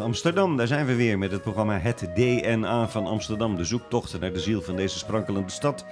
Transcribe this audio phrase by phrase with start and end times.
[0.00, 3.56] Amsterdam, daar zijn we weer met het programma Het DNA van Amsterdam.
[3.56, 5.84] De zoektocht naar de ziel van deze sprankelende stad.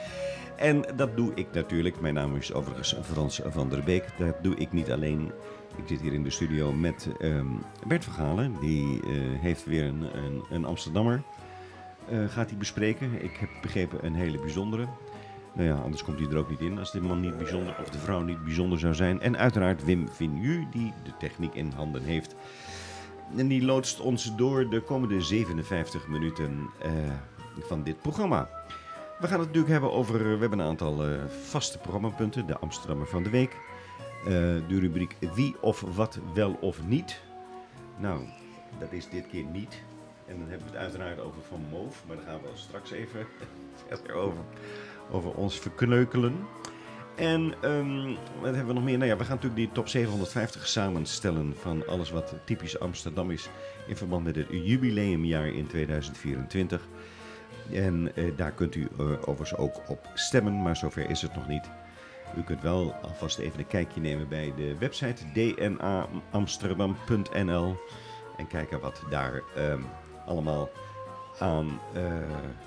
[0.56, 2.00] En dat doe ik natuurlijk.
[2.00, 4.04] Mijn naam is overigens Frans van der Beek.
[4.18, 5.32] Dat doe ik niet alleen.
[5.76, 8.56] Ik zit hier in de studio met um, Bert Vergalen.
[8.60, 11.22] Die uh, heeft weer een, een, een Amsterdammer.
[12.10, 13.22] Uh, gaat hij bespreken.
[13.22, 14.86] Ik heb begrepen een hele bijzondere.
[15.52, 17.88] Nou ja, anders komt hij er ook niet in als de man niet bijzonder of
[17.88, 19.20] de vrouw niet bijzonder zou zijn.
[19.20, 22.34] En uiteraard Wim Vinju, die de techniek in handen heeft.
[23.36, 26.92] En die loodst ons door de komende 57 minuten uh,
[27.58, 28.48] van dit programma.
[29.18, 30.18] We gaan het natuurlijk hebben over.
[30.18, 32.46] We hebben een aantal uh, vaste programmapunten.
[32.46, 33.56] De Amsterdammer van de Week.
[34.24, 37.20] De rubriek Wie of wat wel of niet.
[37.96, 38.24] Nou,
[38.78, 39.82] dat is dit keer niet.
[40.26, 42.02] En dan hebben we het uiteraard over Van Moof.
[42.06, 43.26] Maar daar gaan we straks even
[44.14, 44.42] over,
[45.10, 46.34] over ons verkneukelen.
[47.20, 48.98] En um, wat hebben we nog meer?
[48.98, 53.48] Nou ja, we gaan natuurlijk die top 750 samenstellen van alles wat typisch Amsterdam is
[53.86, 56.86] in verband met het jubileumjaar in 2024.
[57.72, 58.88] En uh, daar kunt u uh,
[59.20, 61.70] overigens ook op stemmen, maar zover is het nog niet.
[62.36, 67.76] U kunt wel alvast even een kijkje nemen bij de website dnaamsterdam.nl
[68.36, 69.86] en kijken wat daar um,
[70.26, 70.70] allemaal
[71.38, 72.02] aan uh,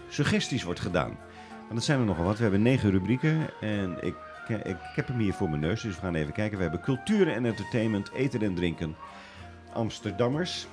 [0.10, 1.18] suggesties wordt gedaan.
[1.58, 2.38] Want dat zijn er nogal wat.
[2.38, 4.16] We hebben negen rubrieken en ik
[4.48, 6.58] ik, ik, heb hem hier voor mijn neus, dus we gaan even kijken.
[6.58, 8.96] We hebben cultuur en entertainment, eten en drinken,
[9.74, 10.68] Amsterdammers.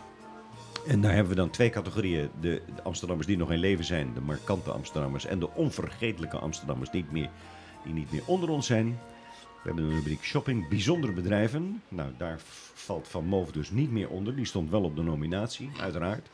[0.86, 2.30] En daar hebben we dan twee categorieën.
[2.40, 5.26] De, de Amsterdammers die nog in leven zijn, de markante Amsterdammers.
[5.26, 7.30] En de onvergetelijke Amsterdammers die niet meer,
[7.84, 8.98] die niet meer onder ons zijn.
[9.62, 11.82] We hebben een rubriek shopping, bijzondere bedrijven.
[11.88, 12.40] Nou, daar
[12.74, 14.36] valt Van Moof dus niet meer onder.
[14.36, 16.28] Die stond wel op de nominatie, uiteraard.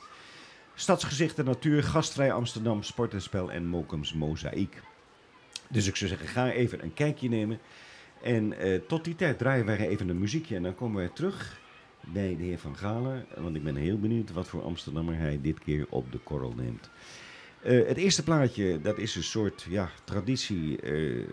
[0.75, 4.83] Stadsgezichten, natuur, gastvrij Amsterdam, sport en spel en Mokums Mozaïek.
[5.71, 7.59] Dus ik zou zeggen, ga even een kijkje nemen.
[8.23, 11.61] En uh, tot die tijd draaien wij even een muziekje en dan komen wij terug
[12.01, 13.27] bij de heer Van Galen.
[13.37, 16.91] Want ik ben heel benieuwd wat voor Amsterdammer hij dit keer op de korrel neemt.
[17.65, 20.83] Uh, het eerste plaatje, dat is een soort ja, traditie.
[20.83, 21.25] Uh,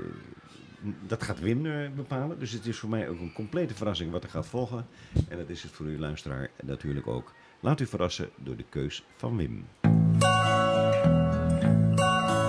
[1.07, 1.61] dat gaat Wim
[1.95, 2.39] bepalen.
[2.39, 4.85] Dus het is voor mij ook een complete verrassing wat er gaat volgen.
[5.29, 7.33] En dat is het voor uw luisteraar natuurlijk ook.
[7.59, 9.65] Laat u verrassen door de keus van Wim.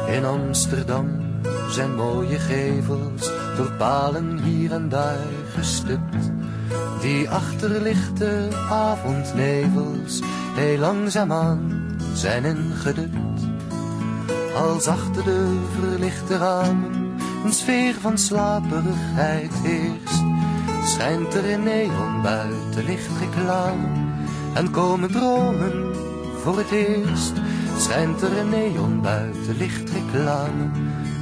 [0.06, 1.34] In Amsterdam
[1.71, 5.27] zijn mooie gevels door palen hier en daar
[5.57, 6.33] gestupt.
[7.01, 10.21] Die achterlichte avondnevels
[10.55, 13.43] heel langzaamaan zijn ingedut.
[14.57, 20.23] Als achter de verlichte ramen een sfeer van slaperigheid heerst,
[20.85, 23.87] schijnt er in neon buiten lichtreclame
[24.55, 25.95] en komen dromen
[26.43, 27.33] voor het eerst.
[27.79, 30.71] Schijnt er een neon buiten lichtreclame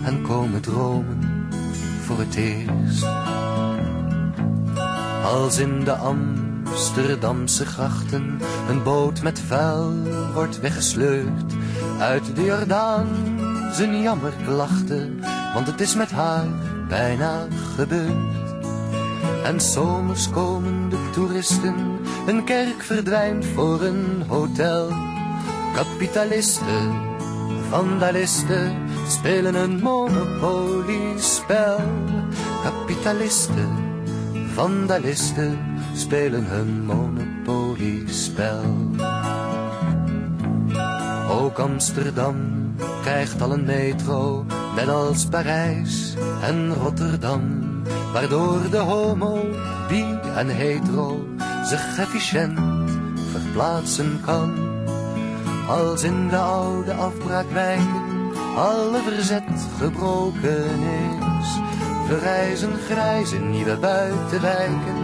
[0.05, 1.49] en komen dromen
[2.05, 3.07] voor het eerst.
[5.25, 9.93] Als in de Amsterdamse grachten een boot met vuil
[10.35, 11.53] wordt weggesleurd
[11.99, 13.07] uit de Jordaan
[13.73, 15.21] zijn jammerklachten,
[15.55, 16.47] want het is met haar
[16.89, 17.47] bijna
[17.77, 18.55] gebeurd.
[19.45, 21.75] En zomers komen de toeristen,
[22.27, 24.89] een kerk verdwijnt voor een hotel.
[25.75, 26.93] Kapitalisten,
[27.71, 31.81] vandalisten spelen een monopoliespel.
[32.63, 33.69] Kapitalisten,
[34.55, 35.59] vandalisten
[35.95, 38.63] spelen hun monopoliespel.
[41.31, 42.37] Ook Amsterdam
[43.03, 44.45] krijgt al een metro,
[44.77, 47.43] net als Parijs en Rotterdam.
[48.13, 49.39] Waardoor de homo,
[49.89, 50.05] bi
[50.37, 51.25] en hetero
[51.65, 52.91] zich efficiënt
[53.31, 54.71] verplaatsen kan.
[55.69, 58.02] Als in de oude afbraakwijken
[58.57, 60.81] alle verzet gebroken
[61.41, 61.61] is.
[62.07, 64.97] Verrijzen grijze nieuwe buitenwijken,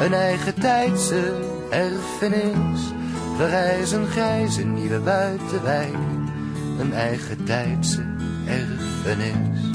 [0.00, 1.34] een eigen tijdse
[1.70, 2.80] erfenis.
[3.36, 6.28] Verrijzen grijze nieuwe buitenwijken,
[6.78, 8.04] een eigen tijdse
[8.46, 9.70] erfenis.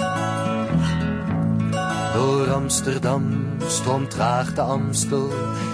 [2.13, 5.29] Door Amsterdam stroomt traag de Amstel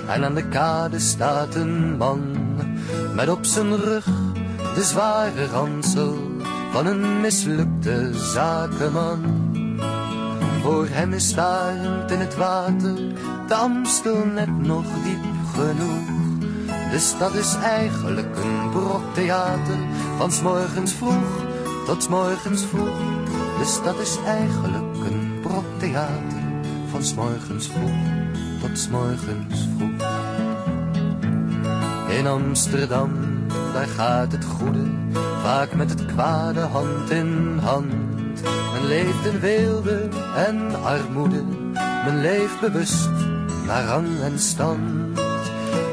[0.07, 2.21] en aan de kade staat een man
[3.15, 4.05] met op zijn rug
[4.75, 6.30] de zware ransel
[6.71, 9.19] van een mislukte zakenman.
[10.61, 12.95] Voor hem is starend in het water,
[13.47, 15.23] de Amstel net nog diep
[15.53, 16.19] genoeg.
[16.91, 19.77] De stad is eigenlijk een brok theater,
[20.17, 21.45] van s morgens vroeg
[21.85, 22.97] tot s morgens vroeg.
[23.59, 26.43] De stad is eigenlijk een brok theater,
[26.91, 27.91] van s morgens vroeg
[28.61, 30.09] tot s morgens vroeg.
[32.17, 33.11] In Amsterdam,
[33.73, 34.89] daar gaat het goede
[35.51, 38.41] vaak met het kwade hand in hand.
[38.73, 41.43] Men leeft in weelde en armoede,
[42.05, 43.09] men leeft bewust
[43.65, 45.19] naar rang en stand.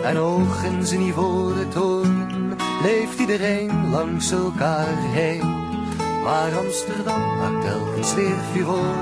[0.04, 2.26] En hoog in zijn ivoren toon
[2.82, 5.66] leeft iedereen langs elkaar heen.
[6.24, 8.94] Maar Amsterdam maakt telkens weer furor.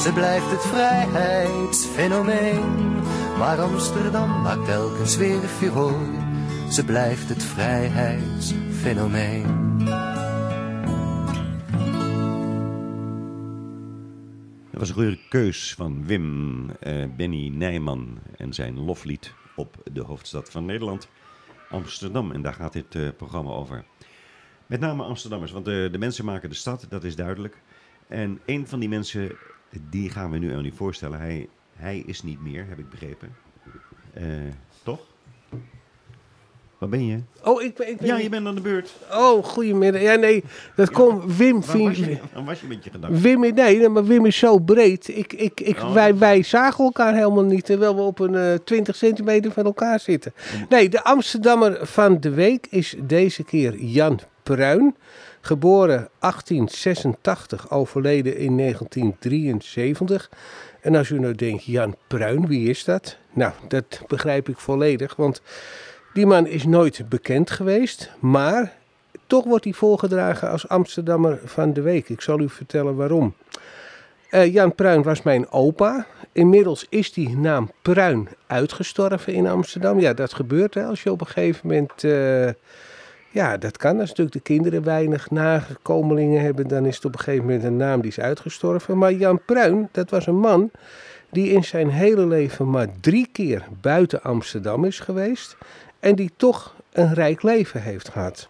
[0.00, 2.96] Ze blijft het vrijheidsfenomeen.
[3.38, 6.00] Maar Amsterdam maakt telkens weer furor.
[6.70, 9.77] Ze blijft het vrijheidsfenomeen.
[14.78, 20.00] Dat was een goede keus van Wim, uh, Benny Nijman en zijn loflied op de
[20.00, 21.08] hoofdstad van Nederland,
[21.70, 22.32] Amsterdam.
[22.32, 23.84] En daar gaat dit uh, programma over.
[24.66, 27.62] Met name Amsterdammers, want de, de mensen maken de stad, dat is duidelijk.
[28.08, 29.36] En een van die mensen,
[29.90, 31.18] die gaan we nu aan u voorstellen.
[31.18, 33.36] Hij, hij is niet meer, heb ik begrepen.
[34.18, 34.24] Uh?
[36.78, 37.18] Waar ben je?
[37.44, 38.90] Oh, ik, ik Ja, je bent aan de beurt.
[39.12, 40.00] Oh, goedemiddag.
[40.02, 40.44] Ja, nee,
[40.76, 41.52] dat Ja, komt Wim.
[41.52, 43.20] Waar was, vind- je, waar was je met je gedachten?
[43.20, 45.08] Wim, nee, maar Wim is zo breed.
[45.16, 45.92] Ik, ik, ik, Oh.
[45.92, 50.00] wij, wij zagen elkaar helemaal niet, terwijl we op een eh 20 centimeter van elkaar
[50.00, 50.32] zitten.
[50.68, 54.96] Nee, de Amsterdammer van de week is deze keer Jan Pruin.
[55.40, 60.30] Geboren 1886, overleden in 1973.
[60.80, 63.16] En als u nou denkt, Jan Pruin, wie is dat?
[63.32, 65.42] Nou, dat begrijp ik volledig, want
[66.18, 68.72] die man is nooit bekend geweest, maar
[69.26, 72.08] toch wordt hij voorgedragen als Amsterdammer van de week.
[72.08, 73.34] Ik zal u vertellen waarom.
[74.30, 76.06] Eh, Jan Pruin was mijn opa.
[76.32, 80.00] Inmiddels is die naam Pruin uitgestorven in Amsterdam.
[80.00, 82.04] Ja, dat gebeurt hè, als je op een gegeven moment...
[82.04, 82.48] eh,
[83.30, 84.00] ja, dat kan.
[84.00, 86.68] Als natuurlijk de kinderen weinig nakomelingen hebben...
[86.68, 88.98] dan is het op een gegeven moment een naam die is uitgestorven.
[88.98, 90.70] Maar Jan Pruin, dat was een man
[91.30, 95.56] die in zijn hele leven maar drie keer buiten Amsterdam is geweest...
[96.00, 98.48] en die toch een rijk leven heeft gehad.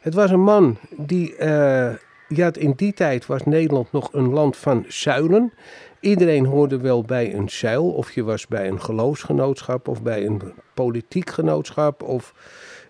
[0.00, 1.94] Het was een man die, eh,
[2.28, 5.52] ja, in die tijd was Nederland nog een land van zuilen.
[6.00, 10.42] Iedereen hoorde wel bij een zuil, of je was bij een geloofsgenootschap of bij een
[10.74, 12.34] politiek genootschap of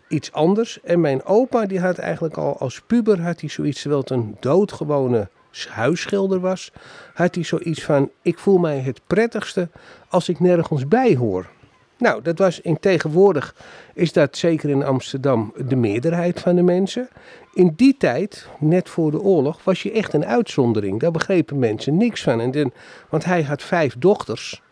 [0.09, 0.81] iets anders.
[0.83, 4.37] En mijn opa die had eigenlijk al als puber had hij zoiets, terwijl het een
[4.41, 5.29] doodgewone
[5.69, 6.73] huisschilder was,
[7.15, 9.69] had hij zoiets van, ik voel mij het prettigste
[10.09, 11.47] als ik nergens bij hoor.
[12.01, 13.55] Nou, dat was in tegenwoordig
[13.95, 17.09] is dat zeker in Amsterdam de meerderheid van de mensen.
[17.55, 21.01] In die tijd, net voor de oorlog, was je echt een uitzondering.
[21.01, 22.41] Daar begrepen mensen niks van.
[22.41, 22.73] En
[23.09, 24.63] want hij had vijf dochters.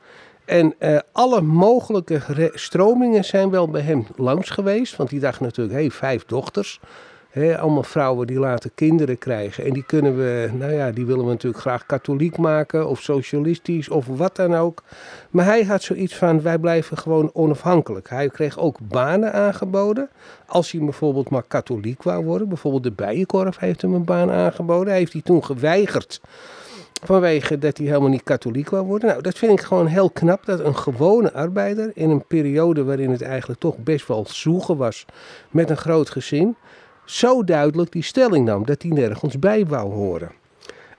[0.44, 4.96] En eh, alle mogelijke stromingen zijn wel bij hem langs geweest.
[4.96, 6.80] Want die dacht natuurlijk, hé, hey, vijf dochters.
[7.34, 9.64] Allemaal vrouwen die later kinderen krijgen.
[9.64, 12.88] En die kunnen we, nou ja, die willen we natuurlijk graag katholiek maken.
[12.88, 14.82] Of socialistisch, of wat dan ook.
[15.30, 18.08] Maar hij had zoiets van, wij blijven gewoon onafhankelijk.
[18.08, 20.08] Hij kreeg ook banen aangeboden.
[20.46, 22.48] Als hij bijvoorbeeld maar katholiek wou worden.
[22.48, 24.88] Bijvoorbeeld de Bijenkorf heeft hem een baan aangeboden.
[24.88, 26.20] Hij heeft die toen geweigerd.
[27.04, 29.08] Vanwege dat hij helemaal niet katholiek wou worden.
[29.08, 30.44] Nou, dat vind ik gewoon heel knap.
[30.44, 35.04] Dat een gewone arbeider in een periode waarin het eigenlijk toch best wel zoegen was.
[35.50, 36.56] Met een groot gezin.
[37.08, 40.32] Zo duidelijk die stelling nam dat hij nergens bij wou horen.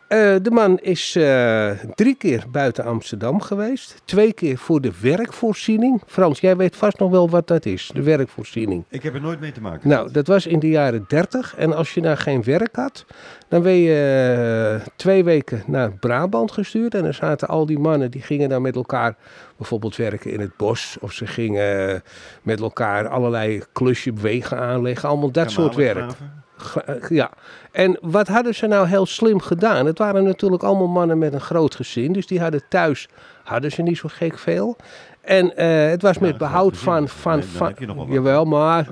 [0.10, 4.02] Eh, de man is eh, drie keer buiten Amsterdam geweest.
[4.06, 6.02] Twee keer voor de werkvoorziening.
[6.08, 8.84] Frans, jij weet vast nog wel wat dat is, de werkvoorziening.
[8.88, 9.90] Ik heb er nooit mee te maken.
[9.90, 11.56] Nou, dat was in de jaren 30.
[11.56, 13.06] En als je daar geen werk had,
[13.48, 16.94] dan werd je eh, twee weken naar Brabant gestuurd.
[16.94, 19.16] En dan zaten al die mannen, die gingen dan met elkaar
[19.58, 20.98] bijvoorbeeld werken in het bos.
[21.00, 22.04] Of ze gingen
[22.42, 25.10] met elkaar allerlei klusje wegen aanleggen.
[25.10, 25.98] Allemaal dat soort werk.
[25.98, 26.48] graven.
[26.86, 27.30] Eh, Ja,
[27.72, 29.86] en wat hadden ze nou heel slim gedaan?
[29.86, 33.08] Het waren natuurlijk allemaal mannen met een groot gezin, dus die hadden thuis
[33.44, 34.78] hadden ze niet zo gek veel.
[35.22, 38.10] En eh, het was met behoud van, van, van wat.
[38.10, 38.88] jawel, maar.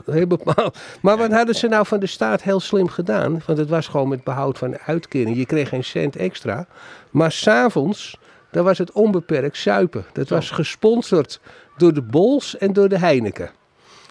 [1.02, 3.42] Maar wat hadden ze nou van de staat heel slim gedaan?
[3.46, 5.38] Want het was gewoon met behoud van de uitkering.
[5.38, 6.68] Je kreeg geen cent extra.
[7.12, 8.18] Maar s'avonds,
[8.52, 10.06] dan was het onbeperkt suipen.
[10.14, 11.40] Dat was gesponsord
[11.78, 13.50] door de Bols en door de Heineken.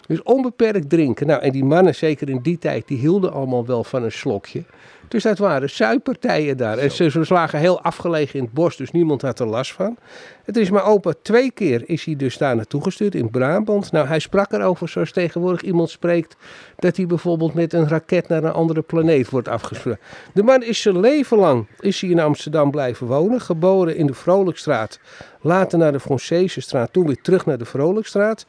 [0.07, 1.27] Dus onbeperkt drinken.
[1.27, 4.63] Nou, en die mannen, zeker in die tijd, die hielden allemaal wel van een slokje.
[5.07, 6.77] Dus dat waren zuipartijen daar.
[6.77, 9.97] En ze, ze lagen heel afgelegen in het bos, dus niemand had er last van.
[10.43, 13.91] Het is mijn opa twee keer is hij dus daar naartoe gestuurd in Brabant.
[13.91, 16.35] Nou, hij sprak erover zoals tegenwoordig iemand spreekt
[16.75, 19.99] dat hij bijvoorbeeld met een raket naar een andere planeet wordt afgesproken.
[20.33, 24.13] De man is zijn leven lang is hij in Amsterdam blijven wonen, geboren in de
[24.13, 24.99] Vrolijkstraat,
[25.41, 28.45] later naar de Francesestraat, toen weer terug naar de Vrolijkstraat.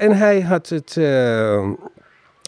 [0.00, 0.96] En hij had het.
[0.96, 1.70] eh,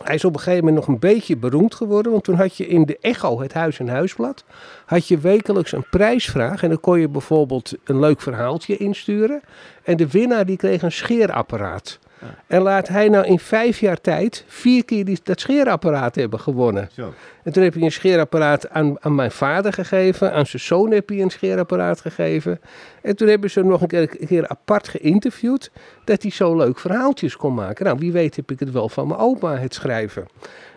[0.04, 2.12] hij is op een gegeven moment nog een beetje beroemd geworden.
[2.12, 4.44] Want toen had je in de Echo, het Huis en Huisblad,
[4.86, 6.62] had je wekelijks een prijsvraag.
[6.62, 9.40] En dan kon je bijvoorbeeld een leuk verhaaltje insturen.
[9.82, 11.98] En de winnaar die kreeg een scheerapparaat.
[12.46, 16.88] En laat hij nou in vijf jaar tijd vier keer die, dat scheerapparaat hebben gewonnen.
[16.92, 17.14] Zo.
[17.42, 20.32] En toen heb hij een scheerapparaat aan, aan mijn vader gegeven.
[20.32, 22.60] Aan zijn zoon heb hij een scheerapparaat gegeven.
[23.02, 25.70] En toen hebben ze hem nog een keer, een keer apart geïnterviewd.
[26.04, 27.84] Dat hij zo leuk verhaaltjes kon maken.
[27.84, 30.26] Nou, wie weet heb ik het wel van mijn oma, het schrijven.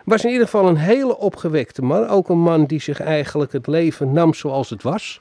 [0.04, 2.08] Was in ieder geval een hele opgewekte man.
[2.08, 5.20] Ook een man die zich eigenlijk het leven nam zoals het was.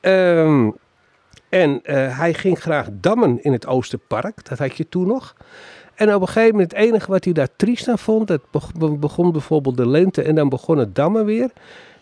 [0.00, 0.70] Ehm,
[1.48, 4.48] en eh, hij ging graag dammen in het Oosterpark.
[4.48, 5.34] Dat had je toen nog.
[5.94, 8.98] En op een gegeven moment, het enige wat hij daar triest aan vond, dat beg-
[8.98, 11.50] begon bijvoorbeeld de lente en dan begon het dammen weer.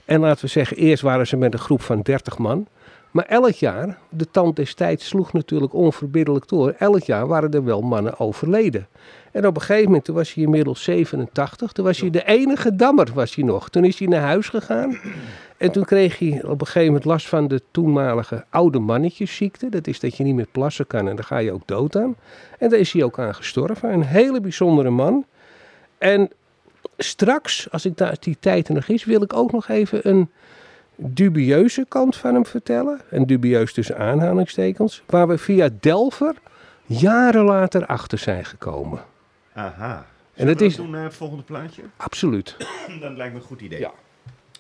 [0.04, 2.66] En laten we zeggen, eerst waren ze met een groep van 30 man.
[3.16, 6.74] Maar elk jaar, de tand destijds sloeg natuurlijk onverbiddelijk door.
[6.78, 8.88] Elk jaar waren er wel mannen overleden.
[9.32, 12.76] En op een gegeven moment, toen was hij inmiddels 87, toen was hij de enige
[12.76, 13.68] dammer was hij nog.
[13.68, 14.98] Toen is hij naar huis gegaan.
[15.56, 19.68] En toen kreeg hij op een gegeven moment last van de toenmalige oude mannetjesziekte.
[19.68, 22.16] Dat is dat je niet meer plassen kan en daar ga je ook dood aan.
[22.58, 23.92] En daar is hij ook aan gestorven.
[23.92, 25.24] Een hele bijzondere man.
[25.98, 26.30] En
[26.96, 30.30] straks, als ik daar die tijd er nog is, wil ik ook nog even een
[30.96, 33.00] dubieuze kant van hem vertellen.
[33.10, 35.02] En dubieus tussen aanhalingstekens.
[35.06, 36.34] Waar we via Delver
[36.86, 39.04] jaren later achter zijn gekomen.
[39.52, 40.06] Aha.
[40.34, 41.82] En dat is- doen naar het volgende plaatje?
[41.96, 42.56] Absoluut.
[43.00, 43.78] Dat lijkt me een goed idee.
[43.78, 43.92] Ja.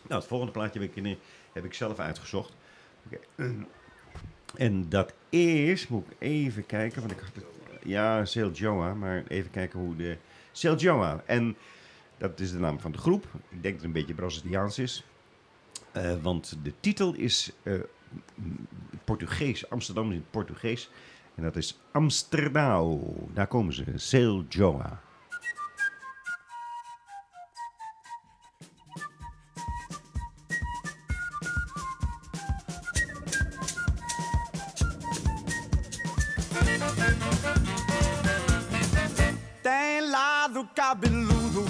[0.08, 1.18] Nou, het volgende plaatje heb ik, in-
[1.52, 2.52] heb ik zelf uitgezocht.
[4.56, 7.44] En dat is, moet ik even kijken, want ik had het,
[7.82, 10.16] ja, Sail Joa, maar even kijken hoe de,
[10.52, 11.22] Sail Joa.
[11.26, 11.56] En
[12.18, 13.24] dat is de naam van de groep.
[13.34, 15.04] Ik denk dat het een beetje Braziliaans is.
[15.96, 17.74] Eh, want de titel is eh,
[19.04, 20.90] Portugees, Amsterdam is in Portugees.
[21.34, 23.00] En dat is Amsterdam.
[23.34, 25.04] Daar komen ze, Sail Joa.
[40.74, 41.64] Cabeludo,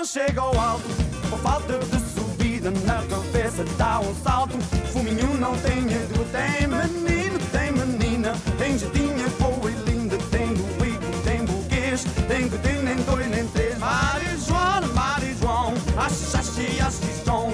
[0.00, 0.88] não chega ao alto,
[1.28, 4.56] por falta de subida na cabeça dá um salto.
[4.94, 11.22] Fuminho não tem negro, tem menino, tem menina, tem jeitinha boa e linda, tem doido,
[11.22, 13.76] tem burguês, tem que tem nem dois nem três.
[13.76, 17.52] Maria Joana, Maria João, achi, xaxi, achi, som,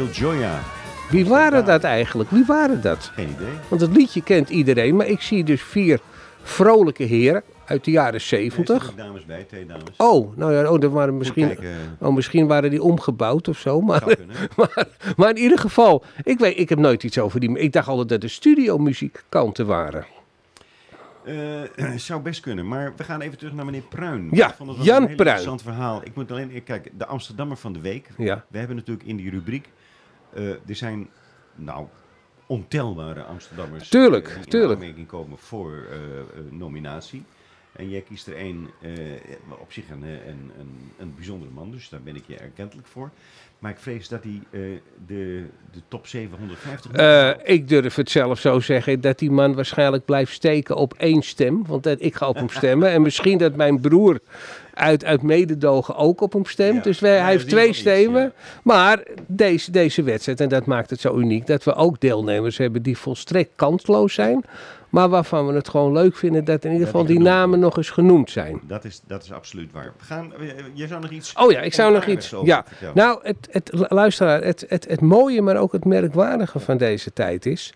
[0.00, 0.60] Joya.
[1.10, 2.30] Wie waren dat eigenlijk?
[2.30, 3.10] Wie waren dat?
[3.14, 3.52] Geen idee.
[3.68, 6.00] Want het liedje kent iedereen, maar ik zie dus vier
[6.42, 8.82] vrolijke heren uit de jaren 70.
[8.84, 9.96] zitten dames bij, twee dames.
[9.96, 13.80] Oh, nou ja, oh, dat waren misschien, kijken, oh, misschien waren die omgebouwd of zo.
[13.80, 14.04] Maar,
[14.56, 17.58] maar, maar in ieder geval, ik, weet, ik heb nooit iets over die...
[17.58, 20.06] Ik dacht altijd dat de studiomuzikanten waren.
[21.24, 24.28] Eh, zou best kunnen, maar we gaan even terug naar meneer Pruin.
[24.30, 25.36] Ja, Ik vond het wel Jan een heel Pruin.
[25.38, 26.00] interessant verhaal.
[26.04, 28.08] Ik moet alleen, kijk, de Amsterdammer van de week.
[28.16, 28.44] Ja.
[28.48, 29.68] We hebben natuurlijk in die rubriek,
[30.34, 31.08] eh, er zijn,
[31.54, 31.86] nou,
[32.46, 33.88] ontelbare Amsterdammers.
[33.88, 34.70] Tuurlijk, eh, die tuurlijk.
[34.70, 37.24] in aanmerking komen voor eh, eh, nominatie.
[37.72, 38.90] En jij kiest er één, eh,
[39.60, 42.86] op zich een, eh, een, een, een bijzondere man, dus daar ben ik je erkentelijk
[42.86, 43.10] voor.
[43.58, 44.60] Maar ik vrees dat hij eh,
[45.06, 46.90] de, de top 750...
[46.90, 47.36] niet Eh, haalt.
[47.44, 51.66] ik durf het zelf zo zeggen dat die man waarschijnlijk blijft steken op één stem.
[51.66, 52.90] Want dat, ik ga op hem stemmen.
[52.90, 54.20] En misschien dat mijn broer
[54.74, 56.76] uit, uit mededogen ook op hem stemt.
[56.76, 58.24] Ja, Dus wij, hij heeft twee stemmen.
[58.24, 62.58] iets, Maar deze, deze wedstrijd, en dat maakt het zo uniek, dat we ook deelnemers
[62.58, 64.44] hebben die volstrekt kansloos zijn.
[64.88, 67.90] Maar waarvan we het gewoon leuk vinden dat in ieder geval die namen nog eens
[67.90, 68.60] genoemd zijn.
[68.66, 69.92] Dat is, dat is absoluut waar.
[69.98, 70.32] We gaan,
[70.74, 71.32] jij zou nog iets...
[71.34, 72.34] Oh ja, ik zou nog iets.
[72.44, 72.64] Ja,
[72.94, 77.46] nou, het, het, luisteraar, het, het, het mooie, maar ook het merkwaardige van deze tijd
[77.46, 77.72] is.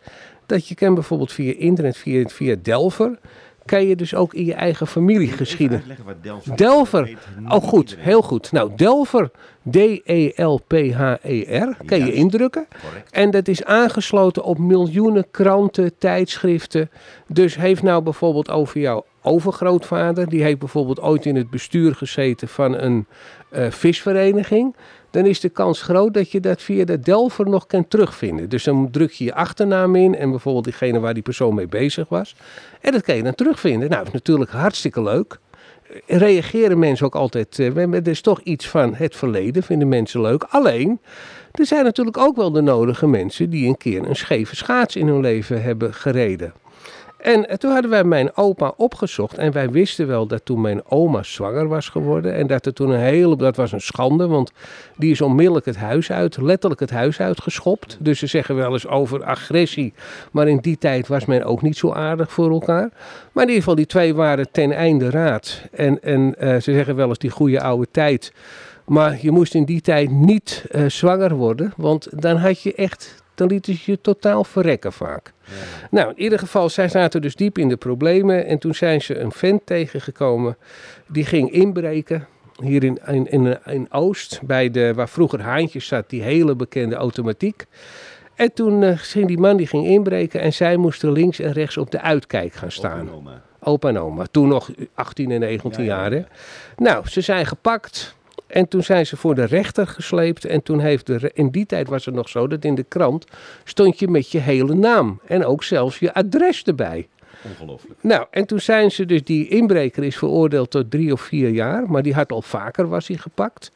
[0.46, 3.18] dat je kan bijvoorbeeld via internet, via, via Delver.
[3.66, 5.84] Kan je dus ook in je eigen familiegeschiedenis.
[6.22, 6.56] Delver.
[6.56, 7.18] Delver.
[7.48, 8.52] Oh, goed, heel goed.
[8.52, 9.30] Nou, Delver,
[9.70, 12.66] D-E-L-P-H-E-R, kan je indrukken.
[13.10, 16.90] En dat is aangesloten op miljoenen kranten, tijdschriften.
[17.26, 22.48] Dus heeft nou bijvoorbeeld over jouw overgrootvader, die heeft bijvoorbeeld ooit in het bestuur gezeten
[22.48, 23.06] van een
[23.50, 24.74] eh, visvereniging.
[25.16, 28.48] Dan is de kans groot dat je dat via de Delver nog kan terugvinden.
[28.48, 32.08] Dus dan druk je je achternaam in en bijvoorbeeld diegene waar die persoon mee bezig
[32.08, 32.36] was.
[32.80, 33.90] En dat kan je dan terugvinden.
[33.90, 35.38] Nou, is natuurlijk hartstikke leuk
[36.06, 37.58] reageren mensen ook altijd.
[37.58, 40.42] eh, Er is toch iets van het verleden, vinden mensen leuk.
[40.42, 41.00] Alleen,
[41.52, 45.06] er zijn natuurlijk ook wel de nodige mensen die een keer een scheve schaats in
[45.06, 46.52] hun leven hebben gereden.
[47.16, 49.38] En toen hadden wij mijn opa opgezocht.
[49.38, 52.34] En wij wisten wel dat toen mijn oma zwanger was geworden.
[52.34, 53.36] En dat er toen een hele.
[53.36, 54.26] Dat was een schande.
[54.26, 54.52] Want
[54.96, 56.36] die is onmiddellijk het huis uit.
[56.36, 57.96] Letterlijk het huis uitgeschopt.
[58.00, 59.94] Dus ze zeggen wel eens over agressie.
[60.30, 62.90] Maar in die tijd was men ook niet zo aardig voor elkaar.
[63.32, 65.62] Maar in ieder geval, die twee waren ten einde raad.
[65.72, 68.32] En, en eh, ze zeggen wel eens die goede oude tijd.
[68.86, 71.72] Maar je moest in die tijd niet eh, zwanger worden.
[71.76, 73.24] Want dan had je echt.
[73.36, 75.32] Dan lieten ze je totaal verrekken vaak.
[75.90, 78.46] Nou, in ieder geval, zij zaten dus diep in de problemen.
[78.46, 80.56] En toen zijn ze een vent tegengekomen.
[81.06, 82.26] Die ging inbreken.
[82.62, 86.94] Hier in, in, in, in Oost, bij de, waar vroeger Haantjes zat, die hele bekende
[86.94, 87.66] automatiek.
[88.34, 90.40] En toen eh, ging die man die ging inbreken.
[90.40, 93.00] En zij moesten links en rechts op de uitkijk gaan staan.
[93.00, 93.42] Opa en oma.
[93.60, 94.24] Opa en oma.
[94.30, 96.10] Toen nog 18 en 19 Ja, ja, jaar.
[96.12, 96.22] hè.
[96.76, 98.15] Nou, ze zijn gepakt.
[98.46, 100.44] En toen zijn ze voor de rechter gesleept.
[100.44, 101.30] En toen heeft de.
[101.34, 103.26] In die tijd was het nog zo dat in de krant.
[103.64, 105.20] stond je met je hele naam.
[105.26, 107.08] En ook zelfs je adres erbij.
[107.42, 107.98] Ongelooflijk.
[108.02, 109.24] Nou, en toen zijn ze dus.
[109.24, 111.90] Die inbreker is veroordeeld tot drie of vier jaar.
[111.90, 113.72] Maar die had al vaker was hij gepakt.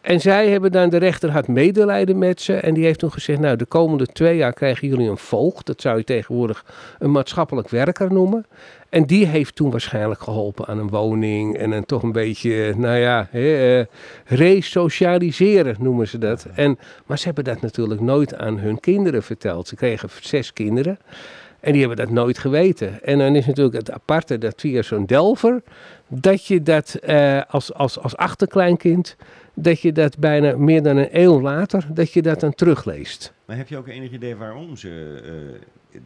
[0.00, 2.54] En zij hebben dan, de rechter had medelijden met ze.
[2.54, 5.66] En die heeft toen gezegd, nou de komende twee jaar krijgen jullie een voogd.
[5.66, 6.64] Dat zou je tegenwoordig
[6.98, 8.46] een maatschappelijk werker noemen.
[8.90, 11.56] En die heeft toen waarschijnlijk geholpen aan een woning.
[11.56, 13.86] En een toch een beetje, nou ja, hè, eh,
[14.24, 16.46] resocialiseren noemen ze dat.
[16.54, 19.68] En, maar ze hebben dat natuurlijk nooit aan hun kinderen verteld.
[19.68, 20.98] Ze kregen zes kinderen.
[21.60, 23.02] En die hebben dat nooit geweten.
[23.02, 25.62] En dan is natuurlijk het aparte dat via zo'n delver,
[26.08, 29.16] dat je dat eh, als, als, als achterkleinkind,
[29.54, 33.32] dat je dat bijna meer dan een eeuw later, dat je dat dan terugleest.
[33.44, 35.20] Maar heb je ook enig idee waarom ze
[35.92, 36.00] eh,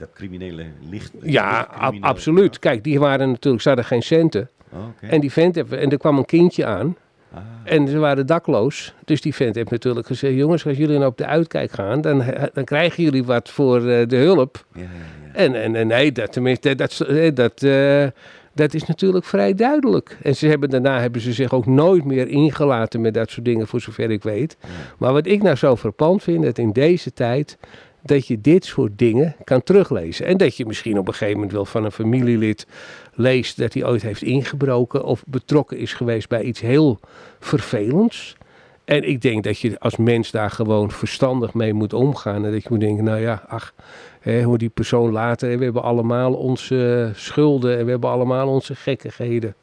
[0.00, 1.12] dat criminele licht...
[1.22, 2.58] Ja, ab- absoluut.
[2.58, 4.48] Kijk, die waren natuurlijk, ze hadden geen centen.
[4.72, 4.78] Oh.
[5.00, 6.96] En die vent heeft, en er kwam een kindje aan.
[7.34, 8.94] Ah, En ze waren dakloos.
[9.04, 12.22] Dus die vent heeft natuurlijk gezegd: jongens, als jullie nou op de uitkijk gaan, dan,
[12.52, 14.64] dan krijgen jullie wat voor eh, de hulp.
[14.74, 15.34] ja, ja, ja.
[15.34, 18.06] En, en, en nee, dat, tenminste, dat, dat, dat, eh,
[18.54, 20.16] dat is natuurlijk vrij duidelijk.
[20.22, 23.66] En ze hebben, daarna hebben ze zich ook nooit meer ingelaten met dat soort dingen,
[23.66, 24.56] voor zover ik weet.
[24.98, 27.58] Maar wat ik nou zo verpand vind, dat in deze tijd,
[28.02, 30.26] dat je dit soort dingen kan teruglezen.
[30.26, 32.66] En dat je misschien op een gegeven moment wel van een familielid
[33.14, 37.00] leest dat hij ooit heeft ingebroken of betrokken is geweest bij iets heel
[37.40, 38.36] vervelends.
[38.84, 42.44] En ik denk dat je als mens daar gewoon verstandig mee moet omgaan.
[42.44, 43.74] En dat je moet denken, nou ja, ach,
[44.20, 45.58] hè, hoe die persoon later...
[45.58, 49.54] We hebben allemaal onze schulden en we hebben allemaal onze gekkigheden.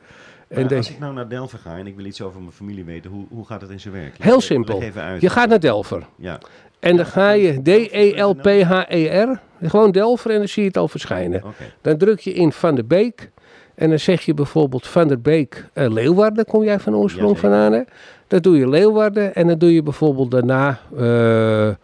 [0.48, 3.12] En als ik nou naar Delft ga en ik wil iets over mijn familie weten,
[3.12, 4.18] hoe, hoe gaat het in zijn werk?
[4.18, 4.80] Leg Heel simpel.
[4.80, 5.22] leg even uit.
[5.22, 6.08] Je gaat naar Delver.
[6.16, 6.40] Ja,
[6.80, 9.40] En dan ga je D-E-L-P-H-E-R.
[9.62, 11.44] Gewoon Delver en dan zie je het al verschijnen.
[11.82, 13.32] Dan druk je in Van de Beek.
[13.78, 17.50] En dan zeg je bijvoorbeeld Van der Beek, eh, Leeuwarden, kom jij van oorsprong Jazeker.
[17.50, 17.82] vandaan hè?
[18.28, 21.76] Dat doe je Leeuwarden en dan doe je bijvoorbeeld daarna eh, eh,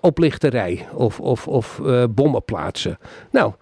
[0.00, 2.98] oplichterij of, of, of bommen plaatsen.
[3.30, 3.52] Nou,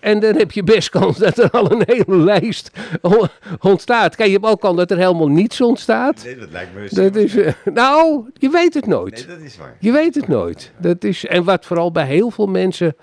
[0.00, 2.70] en dan heb je best kans dat er al een hele lijst
[3.60, 4.16] ontstaat.
[4.16, 6.24] Kijk, je hebt ook kans dat er helemaal niets ontstaat.
[6.24, 6.88] Nee, dat lijkt me...
[6.90, 9.26] Dat is, eh, nou, je weet het nooit.
[9.26, 9.76] Nee, dat is waar.
[9.80, 10.72] Je weet het nooit.
[10.78, 12.96] Dat is, en wat vooral bij heel veel mensen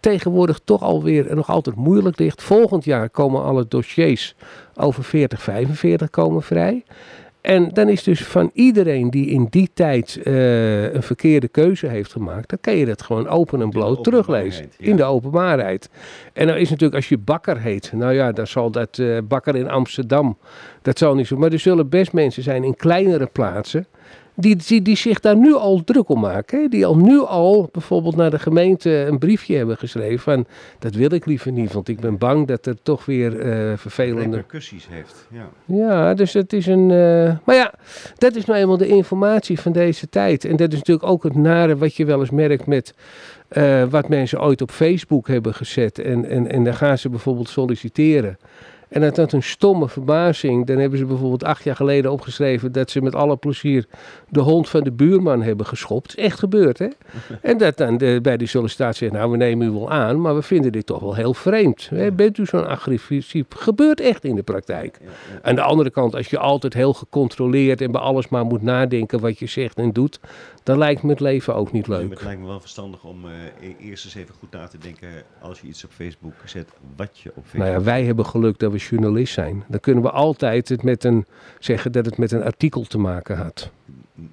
[0.00, 2.42] tegenwoordig toch alweer nog altijd moeilijk ligt.
[2.42, 4.34] Volgend jaar komen alle dossiers
[4.76, 6.84] over 40, 45 komen vrij.
[7.40, 12.12] En dan is dus van iedereen die in die tijd eh, een verkeerde keuze heeft
[12.12, 14.70] gemaakt, dan kan je dat gewoon open en bloot teruglezen.
[14.78, 14.86] ja.
[14.90, 15.90] In de openbaarheid.
[16.32, 19.56] En dan is natuurlijk als je bakker heet, nou ja, dan zal dat eh, bakker
[19.56, 20.38] in Amsterdam,
[20.82, 21.36] dat zal niet zo.
[21.36, 23.86] Maar er zullen best mensen zijn in kleinere plaatsen
[24.40, 26.60] die, die, die zich daar nu al druk om maken.
[26.62, 26.68] Hè?
[26.68, 30.46] Die al nu al bijvoorbeeld naar de gemeente een briefje hebben geschreven van
[30.78, 34.36] dat wil ik liever niet, want ik ben bang dat er toch weer eh, vervelende...
[34.36, 35.48] Repercussies heeft, ja.
[35.64, 36.90] Ja, dus het is een...
[36.90, 37.72] eh, Maar ja,
[38.18, 40.44] dat is nou eenmaal de informatie van deze tijd.
[40.44, 42.94] En dat is natuurlijk ook het nare wat je wel eens merkt met
[43.48, 45.98] eh, wat mensen ooit op Facebook hebben gezet.
[45.98, 48.38] En, en, en dan gaan ze bijvoorbeeld solliciteren.
[48.88, 50.66] En dat dat een stomme verbazing.
[50.66, 53.86] Dan hebben ze bijvoorbeeld acht jaar geleden opgeschreven dat ze met alle plezier
[54.28, 56.16] de hond van de buurman hebben geschopt.
[56.16, 56.88] is echt gebeurd, hè?
[57.42, 60.34] En dat dan de, bij die sollicitatie zegt, nou we nemen u wel aan, maar
[60.34, 61.88] we vinden dit toch wel heel vreemd.
[61.90, 62.12] Hè?
[62.12, 63.44] Bent u zo'n agressief?
[63.48, 64.98] Gebeurt echt in de praktijk.
[65.42, 69.20] Aan de andere kant, als je altijd heel gecontroleerd en bij alles maar moet nadenken
[69.20, 70.20] wat je zegt en doet,
[70.68, 72.10] dan lijkt me het leven ook niet Nee, leuk.
[72.10, 75.08] Het lijkt me wel verstandig om eh, e- eerst eens even goed na te denken
[75.40, 78.58] als je iets op Facebook zet, wat je op Facebook Nou ja, wij hebben geluk
[78.58, 79.64] dat we journalist zijn.
[79.68, 81.26] Dan kunnen we altijd het met een,
[81.58, 83.70] zeggen dat het met een artikel te maken had.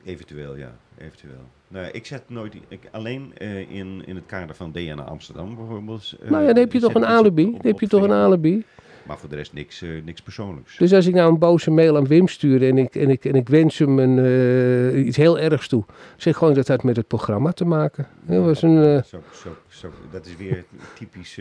[0.03, 0.75] Eventueel, ja.
[0.97, 1.33] Eventueel.
[1.67, 5.55] Nou, ja, ik zet nooit, ik, alleen eh, in, in het kader van DNA Amsterdam
[5.55, 6.15] bijvoorbeeld.
[6.21, 7.45] eh, nou ja, dan heb je toch een op- alibi.
[7.45, 8.65] op- Dan heb je toch een alibi.
[9.05, 10.77] Maar voor de rest niks, eh, niks persoonlijks.
[10.77, 13.35] Dus als ik nou een boze mail aan Wim stuur en ik, en ik, en
[13.35, 15.83] ik wens hem een, eh, iets heel ergs toe,
[16.17, 18.07] zeg gewoon dat had met het programma te maken.
[18.21, 20.63] Dat was een, eh, Zo, zo, zo, dat is weer
[20.93, 21.33] typisch.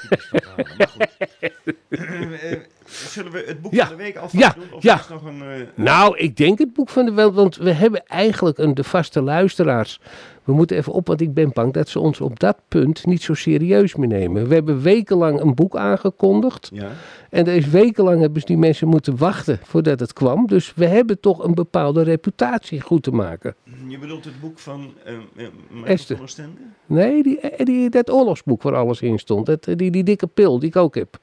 [0.00, 0.32] typisch.
[0.32, 1.08] Maar goed.
[2.86, 4.72] Zullen we het boek Ja, van de week alvast ja, doen?
[4.72, 4.98] Of ja.
[4.98, 5.68] is nog een.
[5.74, 9.22] Nou, ik denk het boek van de wel, want we hebben eigenlijk een, de vaste
[9.22, 10.00] luisteraars.
[10.46, 13.22] We moeten even op, want ik ben bang dat ze ons op dat punt niet
[13.22, 14.48] zo serieus meer nemen.
[14.48, 16.70] We hebben wekenlang een boek aangekondigd.
[16.72, 16.90] ja,
[17.30, 20.46] En deze wekenlang hebben die mensen moeten wachten voordat het kwam.
[20.46, 23.54] Dus we hebben toch een bepaalde reputatie goed te maken.
[23.88, 24.92] je bedoelt het boek van
[25.32, 26.18] Michael Esther.
[26.86, 29.46] Nee, die, eh, die, dat oorlogsboek waar alles in stond.
[29.46, 31.18] Dat, die, die dikke pil die ik ook heb.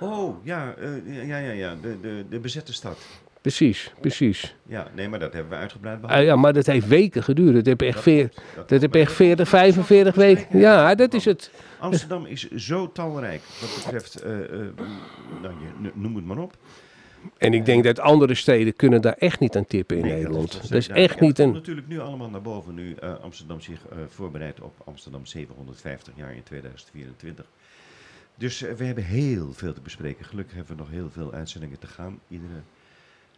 [0.00, 0.74] Oh, ja,
[1.04, 1.74] ja, ja, ja.
[1.82, 2.98] De, de, de bezette stad.
[3.44, 4.54] Precies, precies.
[4.66, 6.28] Ja, nee, maar dat hebben we uitgebreid Ah, behandeld.
[6.28, 7.54] ja, maar dat heeft weken geduurd.
[7.54, 8.28] Dat heb echt, veer,
[8.66, 10.58] dat heb echt 40, 45 weken.
[10.58, 11.50] Ja, dat is het.
[11.78, 14.60] Amsterdam is zo talrijk wat betreft, eh, eh,
[15.42, 15.54] nou,
[15.94, 16.56] noem het maar op.
[17.38, 20.52] En ik denk dat andere steden kunnen daar echt niet aan tippen in Nee, Nederland.
[20.52, 21.52] Dat, Dat is echt niet een...
[21.52, 26.42] natuurlijk nu allemaal naar boven, nu eh, Amsterdam zich voorbereidt op Amsterdam 750 jaar in
[26.42, 27.44] 2024.
[28.36, 30.24] Dus we hebben heel veel te bespreken.
[30.24, 32.60] Gelukkig hebben we nog heel veel uitzendingen te gaan, iedere,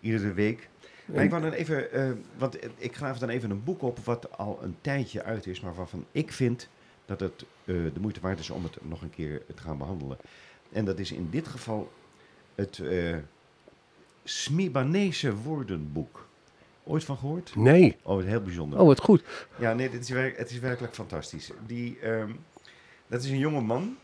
[0.01, 0.69] iedere week.
[1.05, 4.39] Maar ik wou dan even, eh, want ik graaf dan even een boek op wat
[4.39, 6.69] al een tijdje uit is, maar waarvan ik vind
[7.05, 10.17] dat het eh, de moeite waard is om het nog een keer te gaan behandelen.
[10.73, 11.93] En dat is in dit geval
[12.55, 13.17] het eh
[14.29, 16.27] Smibanese woordenboek.
[16.85, 17.57] Ooit van gehoord?
[17.57, 17.97] Nee.
[18.03, 18.81] Oh, heel bijzonder.
[18.81, 19.23] Oh, wat goed.
[19.59, 21.51] Ja, nee, dit is werk, het is werkelijk fantastisch.
[21.67, 22.31] Die, ehm,
[23.07, 23.97] dat is een jonge man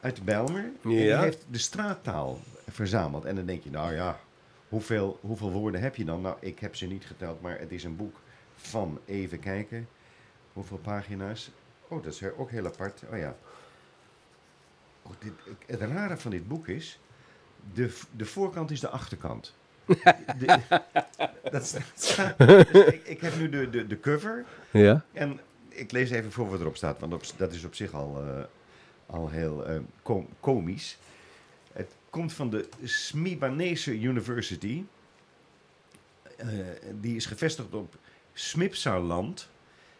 [0.00, 0.64] uit Bijlmer.
[0.82, 3.24] En die heeft de straattaal verzameld.
[3.24, 4.20] En dan denk je, nou ja,
[4.68, 6.20] hoeveel, hoeveel woorden heb je dan?
[6.20, 8.16] Nou, ik heb ze niet geteld, maar het is een boek
[8.56, 9.88] van, even kijken,
[10.52, 11.50] hoeveel pagina's?
[11.88, 13.02] Oh, dat is ook heel apart.
[13.12, 13.36] Oh ja.
[15.02, 15.32] Oh, dit,
[15.66, 16.98] het rare van dit boek is,
[17.72, 19.54] de, de voorkant is de achterkant.
[20.38, 20.60] De-
[21.50, 24.44] dat staat, dus ik, ik heb nu de, de, de cover.
[24.70, 25.04] Ja.
[25.12, 28.22] En ik lees even voor wat erop staat, want op, dat is op zich al,
[28.26, 28.44] eh,
[29.06, 29.64] al heel
[30.02, 30.98] kom- komisch.
[32.18, 34.84] Komt van de Smibanese University.
[36.36, 36.48] Eh,
[37.00, 37.96] die is gevestigd op
[38.32, 39.48] Smipsaland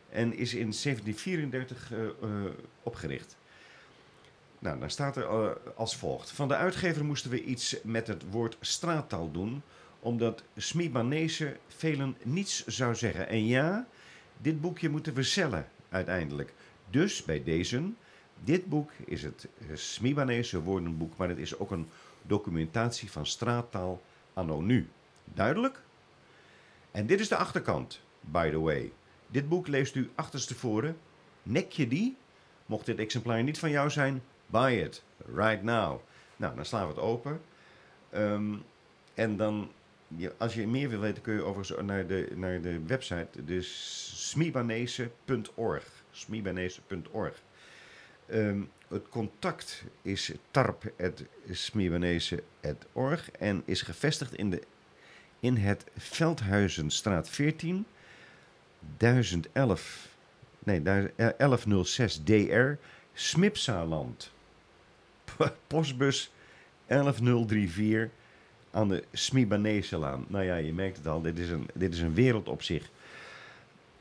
[0.08, 2.10] en is in 1734 eh, eh,
[2.82, 3.36] opgericht.
[4.58, 5.26] Nou, dan staat er
[5.74, 6.30] als volgt.
[6.30, 9.62] Van de uitgever moesten we iets met het woord straattaal doen,
[10.00, 13.28] omdat Smibanese velen niets zou zeggen.
[13.28, 13.86] En ja,
[14.38, 16.54] dit boekje moeten we cellen uiteindelijk.
[16.90, 17.82] Dus bij deze,
[18.44, 21.88] dit boek is het Smibanese woordenboek, maar het is ook een
[22.28, 24.02] documentatie van straattaal
[24.34, 24.88] anno nu.
[25.24, 25.82] Duidelijk?
[26.90, 28.92] En dit is de achterkant, by the way.
[29.26, 30.96] Dit boek leest u achterstevoren.
[31.42, 32.16] Nek je die?
[32.66, 35.02] Mocht dit exemplaar niet van jou zijn, buy it,
[35.34, 36.00] right now.
[36.36, 37.40] Nou, dan slaan we het open.
[38.10, 38.54] Ehm,
[39.14, 39.70] en dan,
[40.36, 45.84] als je meer wil weten, kun je overigens naar de, naar de website, dus smibanese.org.
[46.10, 47.42] Smibanese.org.
[48.26, 54.62] Ehm, het contact is tarp.smibanese.org en is gevestigd in, de,
[55.40, 57.86] in het Veldhuizenstraat 14,
[58.96, 60.08] 1011,
[60.58, 62.72] nee, daar- eh, 1106 DR,
[63.12, 64.32] Smipsaland.
[65.66, 66.30] Postbus
[66.86, 68.10] 11034
[68.70, 70.24] aan de Smibaneselaan.
[70.28, 72.88] Nou ja, je merkt het al, dit is een, dit is een wereld op zich.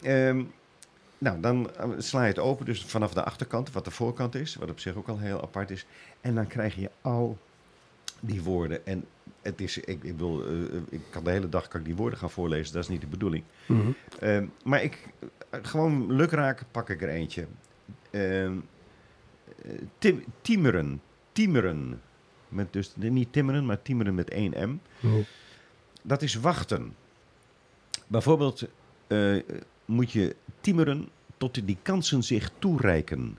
[0.01, 0.43] Ehm,
[1.17, 4.55] nou, dan eh, sla je het open, dus vanaf de achterkant, wat de voorkant is,
[4.55, 5.85] wat op zich ook al heel apart is.
[6.21, 7.37] En dan krijg je al
[8.19, 8.85] die woorden.
[8.85, 9.05] En
[9.41, 10.53] het is, ik, ik, wil, eh,
[10.89, 13.07] ik kan de hele dag kan ik die woorden gaan voorlezen, dat is niet de
[13.07, 13.43] bedoeling.
[13.65, 13.91] Mhm.
[14.19, 15.07] Ehm, maar ik,
[15.49, 17.47] eh, gewoon lukraak pak ik er eentje.
[18.09, 18.53] Ehm,
[19.63, 21.01] eh, tim, tiemeren,
[21.31, 22.01] tiemeren.
[22.49, 24.79] Met dus niet timmeren, maar tiemeren met één M.
[24.99, 25.21] Mhm.
[26.01, 26.95] Dat is wachten.
[28.07, 28.67] Bijvoorbeeld
[29.07, 29.37] eh,
[29.87, 33.37] moet je tiemeren tot die kansen zich toereiken.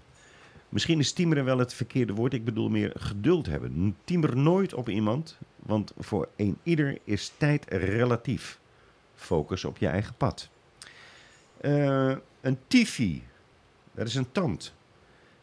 [0.69, 2.33] Misschien is tiemeren wel het verkeerde woord.
[2.33, 3.97] Ik bedoel meer geduld hebben.
[4.05, 8.59] Tiemer nooit op iemand, want voor een ieder is tijd relatief.
[9.15, 10.49] Focus op je eigen pad.
[11.61, 13.23] Eh, een tifi,
[13.95, 14.75] dat is een tand.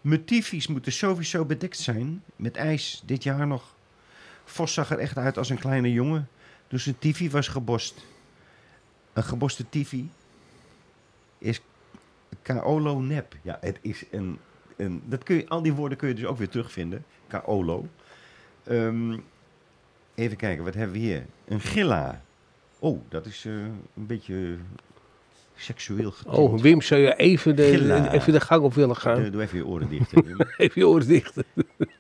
[0.02, 3.76] Mijn tifi's moeten sowieso bedekt zijn met ijs dit jaar nog.
[4.44, 6.30] Vos zag er echt uit als een kleine jongen
[6.68, 8.06] toen zijn tifi was gebost.
[9.14, 10.10] Een geboste tifi
[11.46, 11.62] is
[12.42, 13.36] kaolo nep.
[13.42, 14.38] Ja, het is een,
[14.76, 17.06] een dat kun je, al die woorden kun je dus ook weer terugvinden.
[17.28, 17.88] Kaolo.
[18.64, 19.18] Ehm,
[20.16, 21.26] even kijken, wat hebben we hier?
[21.48, 22.22] Een gilla.
[22.80, 24.56] Oh, dat is eh, een beetje
[25.56, 26.36] seksueel getint.
[26.36, 28.12] Oh, Wim, zou je even de, Gilla.
[28.12, 29.22] even de gang op willen gaan?
[29.22, 30.14] Doe- Doe even je oren dicht.
[30.58, 31.38] Even je oren dicht.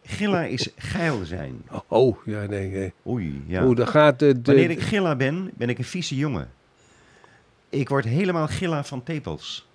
[0.03, 1.61] Gilla is geil zijn.
[1.87, 2.69] Oh, ja, nee.
[2.69, 2.93] nee.
[3.07, 3.73] Oei, ja.
[3.73, 4.41] Dan gaat de...
[4.41, 6.49] de Wanneer ik gilla ben, ben ik een vieze jongen.
[7.69, 9.67] Ik word helemaal gilla van tepels.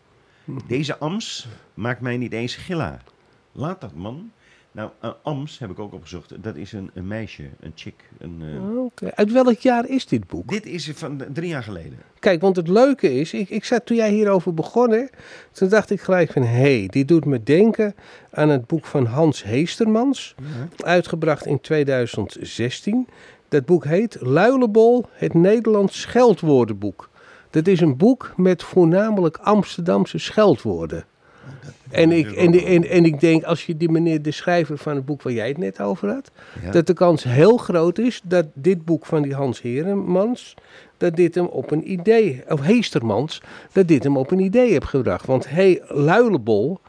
[0.67, 3.01] Deze ams maakt mij niet eens gilla.
[3.53, 4.31] Laat dat, man.
[4.73, 6.43] Nou, een ams heb ik ook opgezocht.
[6.43, 7.95] Dat is een, een meisje, een chick.
[8.19, 8.43] Een,
[8.77, 9.15] Oké.
[9.15, 10.49] Uit welk jaar is dit boek?
[10.49, 11.99] Dit is van drie jaar geleden.
[12.19, 15.11] Kijk, want het leuke is, ik, ik zat toen jij hierover begonnen,
[15.53, 17.95] toen dacht ik gelijk van, hé, hey, dit doet me denken
[18.31, 20.35] aan het boek van Hans Heestermans,
[20.77, 23.09] uitgebracht in 2016.
[23.49, 27.10] Dat boek heet Luilebol, het Nederlands scheldwoordenboek.
[27.51, 31.05] Dat is een boek met voornamelijk Amsterdamse scheldwoorden.
[31.91, 35.05] En ik, en, en, en ik denk, als je die meneer, de schrijver van het
[35.05, 36.31] boek waar jij het net over had,
[36.63, 36.71] Ja.
[36.71, 40.55] dat de kans heel groot is dat dit boek van die Hans Heremans,
[40.97, 44.87] dat dit hem op een idee, of Heestermans, dat dit hem op een idee heeft
[44.87, 45.27] gebracht.
[45.27, 46.81] Want hey, Luilebol,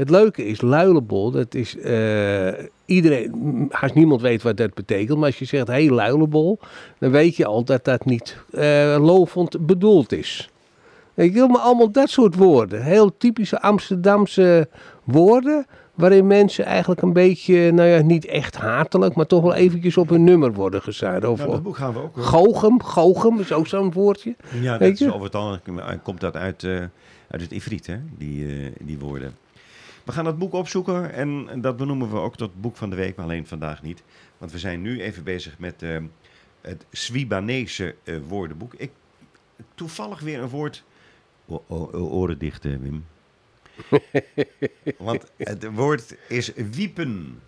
[0.00, 2.52] het leuke is, Luilebol, dat is, eh,
[2.84, 6.58] iedereen, haast niemand weet wat dat betekent, maar als je zegt, hey, Luilebol,
[6.98, 10.50] dan weet je al dat dat niet eh lovend bedoeld is.
[11.14, 12.82] Je, wel, maar allemaal dat soort woorden.
[12.82, 14.68] Heel typische Amsterdamse
[15.04, 15.66] woorden.
[15.94, 20.08] Waarin mensen eigenlijk een beetje, nou ja, niet echt hatelijk, maar toch wel eventjes op
[20.08, 21.24] hun nummer worden gezet.
[21.24, 22.16] Of, Nou, dat boek gaan we ook...
[22.16, 24.36] Goochem, Goochem is ook zo'n woordje.
[24.60, 26.76] Ja, dat is over het algemeen komt dat uit, eh,
[27.28, 27.96] uit het Ifrit, hè?
[28.18, 29.34] Die, eh, die woorden.
[30.04, 33.16] We gaan dat boek opzoeken en dat benoemen we ook tot boek van de week,
[33.16, 34.02] maar alleen vandaag niet.
[34.38, 35.96] Want we zijn nu even bezig met eh,
[36.60, 38.74] het Swibanese eh, woordenboek.
[38.74, 38.90] Ik,
[39.74, 40.84] toevallig weer een woord...
[41.46, 43.04] O- o- o- oren dicht, eh, Wim.
[44.98, 47.40] Want het woord is wiepen.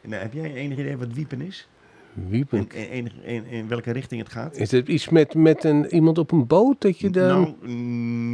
[0.00, 1.68] Nou, heb jij enig idee wat wiepen is?
[2.12, 2.58] Wiepen.
[2.58, 4.56] In, in, enig- in, in welke richting het gaat?
[4.56, 7.56] Is het iets met, met een, iemand op een boot dat je dan...
[7.62, 7.72] Nou,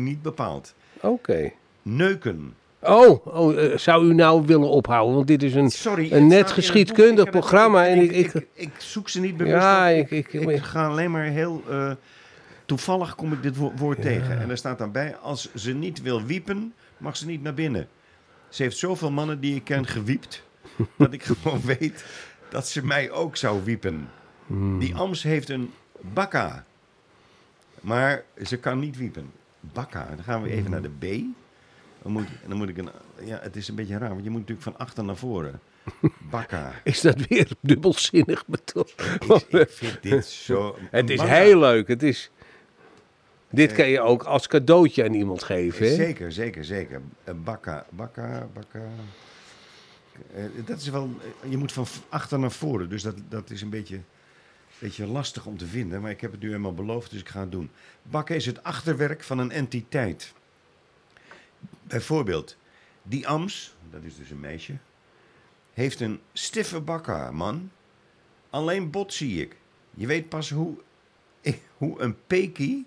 [0.02, 0.74] niet bepaald.
[1.00, 1.52] Oké.
[1.82, 2.54] Neuken.
[2.86, 5.14] Oh, oh eh, zou u nou willen ophouden?
[5.14, 5.70] Want dit is een...
[5.70, 6.12] Sorry.
[6.12, 7.32] Een net geschiedkundig boek.
[7.32, 9.96] Programma en Ik, ik- ik, ik, zoek ze niet bewust Ja, op.
[10.10, 11.62] ik- ik- ik ga alleen maar heel...
[11.70, 11.90] eh,
[12.66, 14.40] toevallig kom ik dit wo- woord tegen.
[14.40, 17.88] En er staat dan bij, als ze niet wil wiepen, mag ze niet naar binnen.
[18.48, 20.42] Ze heeft zoveel mannen die ik ken gewiept,
[20.98, 22.04] dat ik gewoon weet
[22.48, 24.08] dat ze mij ook zou wiepen.
[24.46, 24.78] Hmm.
[24.78, 25.70] Die Ams heeft een
[26.00, 26.64] bakka.
[27.80, 29.30] Maar ze kan niet wiepen.
[29.60, 30.06] Bakka.
[30.14, 31.04] Dan gaan we even naar de B.
[32.04, 32.88] Dan moet, dan moet ik een...
[33.24, 35.60] Ja, het is een beetje raar, want je moet natuurlijk van achter naar voren.
[36.30, 36.72] Bakka.
[36.82, 38.94] Is dat weer dubbelzinnig bedoeld?
[39.20, 40.76] Ik, ik vind dit zo...
[40.90, 41.32] Het is Bakka.
[41.34, 41.88] heel leuk.
[41.88, 42.30] Het is...
[43.50, 45.86] Dit kan je ook als cadeautje aan iemand geven.
[45.86, 45.94] Hè?
[45.94, 47.00] Zeker, zeker, zeker.
[47.24, 48.78] Eh, Bakka, bakka, bakka.
[50.34, 51.10] Eh, dat is wel...
[51.42, 54.00] eh, Je moet van achter naar voren, dus dat, dat is een beetje,
[54.78, 56.00] beetje lastig om te vinden.
[56.00, 57.70] Maar ik heb het nu eenmaal beloofd, dus ik ga het doen.
[58.02, 60.32] Bakken is het achterwerk van een entiteit.
[61.82, 62.56] Bijvoorbeeld,
[63.02, 64.76] die Ams, dat is dus een meisje,
[65.72, 67.70] heeft een stiffe bakka, man.
[68.50, 69.56] Alleen bot zie ik.
[69.94, 70.76] Je weet pas hoe,
[71.78, 72.86] hoe een pekie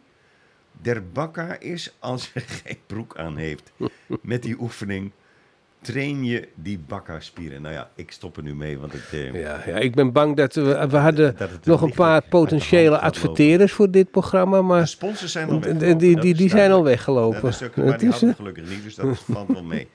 [0.72, 3.72] der bakka is als hij geen broek aan heeft.
[4.22, 5.12] Met die oefening
[5.82, 7.62] train je die bakka-spieren.
[7.62, 9.02] Nou ja, ik stop er nu mee, want het...
[9.12, 13.00] eh, Ja, ja, ik ben bang dat we, we hadden nog een paar de potentiële
[13.00, 15.98] adverteerders voor dit programma, de maar sponsors zijn al die, weggelopen.
[15.98, 17.42] die, die, die zijn al weggelopen.
[17.42, 19.88] Dat is ook, maar die hadden eh, gelukkig niet, dus dat valt wel mee.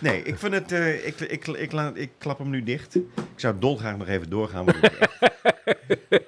[0.00, 0.72] Nee, ik vind het...
[0.72, 2.94] eh, ik, ik, ik, laat, ik klap hem nu dicht.
[2.96, 3.02] Ik
[3.36, 4.64] zou dolgraag nog even doorgaan.
[4.64, 5.28] Want het, is echt,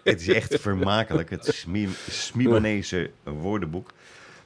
[0.04, 1.30] het is echt vermakelijk.
[1.30, 3.90] Het Smi- Smibanese woordenboek.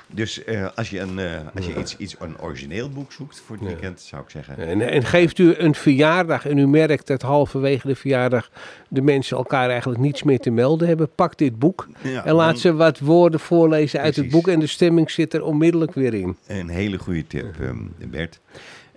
[0.07, 3.57] Dus eh, als je, een, eh, als je iets, iets, een origineel boek zoekt voor
[3.57, 4.57] het weekend, zou ik zeggen...
[4.59, 8.51] En, en geeft u een verjaardag en u merkt dat halverwege de verjaardag
[8.89, 12.51] de mensen elkaar eigenlijk niets meer te melden hebben, pak dit boek Ja, en laat
[12.51, 16.15] dan- ze wat woorden voorlezen uit het boek en de stemming zit er onmiddellijk weer
[16.15, 16.37] in.
[16.47, 17.77] Een hele goede tip, ehm,
[18.11, 18.41] Bert.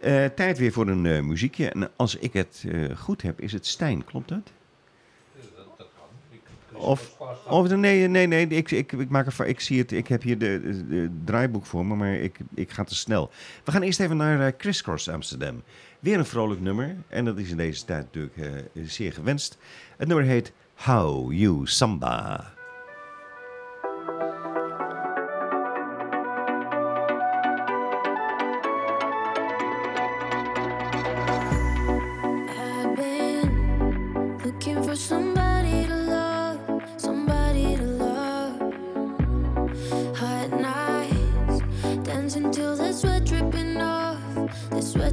[0.02, 1.70] Eh, tijd weer voor een eh, muziekje.
[1.70, 4.06] En als ik het eh, goed heb, is het Stijn.
[4.06, 4.52] Klopt dat?
[6.80, 8.48] Of, of nee, nee, nee.
[8.48, 9.48] Ik, ik, ik, maak fout.
[9.48, 9.92] ik zie het.
[9.92, 13.32] Ik heb hier de, draaiboek voor me, maar ik, ik ga te snel.
[13.64, 15.64] We gaan eerst even naar eh, Crisscross Amsterdam.
[16.00, 16.96] Weer een vrolijk nummer.
[17.08, 19.58] En dat is in deze tijd natuurlijk eh, zeer gewenst.
[19.98, 22.58] Het nummer heet How You Samba.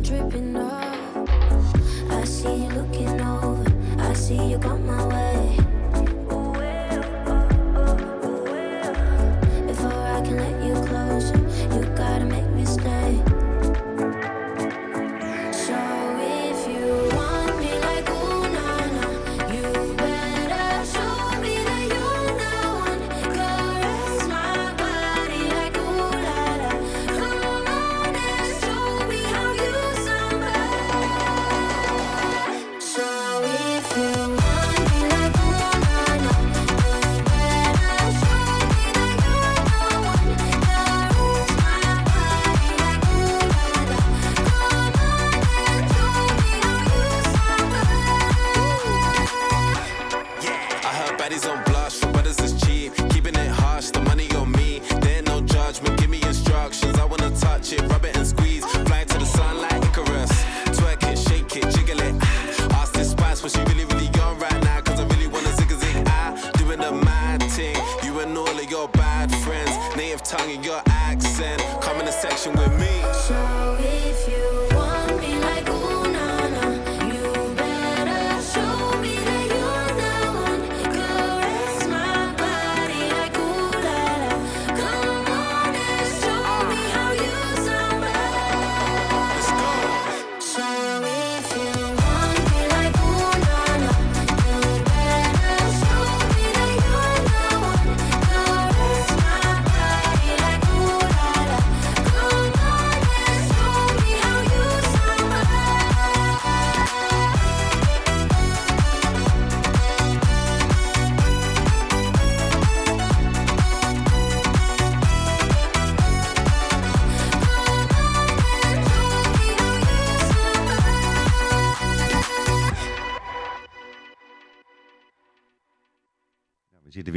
[0.06, 1.28] Dripping off.
[2.10, 3.64] I see you looking over,
[3.98, 5.35] I see you come my way.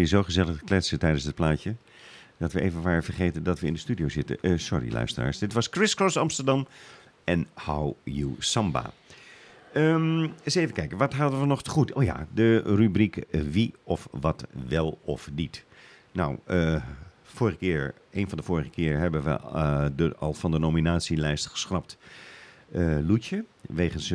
[0.10, 1.76] Zo gezellig te kletsen tijdens het plaatje.
[2.38, 4.38] Dat we even waren vergeten dat we in de studio zitten.
[4.42, 5.38] Eh, sorry, luisteraars.
[5.38, 6.68] Dit was Crisscross Amsterdam
[7.24, 8.92] en How You Samba.
[9.74, 11.94] Ehm, eens even kijken, wat hadden we nog te goed?
[11.94, 15.66] Oh ja, de rubriek eh, wie of wat wel of niet.
[16.12, 16.84] Nou, eh,
[17.24, 21.98] vorige keer, een van de vorige keer hebben we de, al van de nominatielijst geschrapt.
[22.72, 24.14] eh Loetje, wegens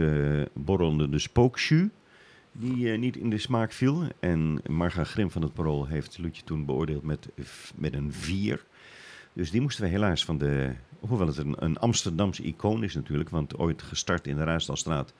[0.52, 1.90] borrelende de spooksju
[2.58, 4.02] die eh, niet in de smaak viel.
[4.20, 7.28] En Marga Grim van het Parool heeft Loetje toen beoordeeld met,
[7.74, 8.64] met een 4.
[9.32, 10.72] Dus die moesten we helaas van de...
[11.00, 15.14] Hoewel het een, een Amsterdamse icoon is natuurlijk, want ooit gestart in de Ruisdalstraat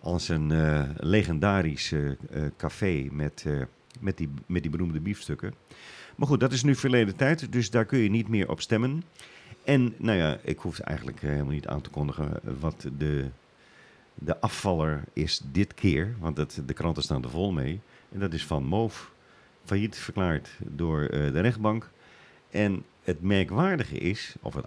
[0.00, 2.10] als een eh, legendarisch eh,
[2.56, 3.46] café met,
[4.00, 5.54] met, die, met die beroemde biefstukken.
[6.16, 9.02] Maar goed, dat is nu verleden tijd, dus daar kun je niet meer op stemmen.
[9.64, 13.28] En nou ja, ik hoef eigenlijk helemaal niet aan te kondigen wat de,
[14.22, 16.16] de afvaller is dit keer.
[16.18, 17.80] Want de kranten staan er vol mee.
[18.12, 19.12] En dat is Van Moof.
[19.64, 21.90] Failliet verklaard door eh, de rechtbank.
[22.50, 24.66] En het merkwaardige is, of het,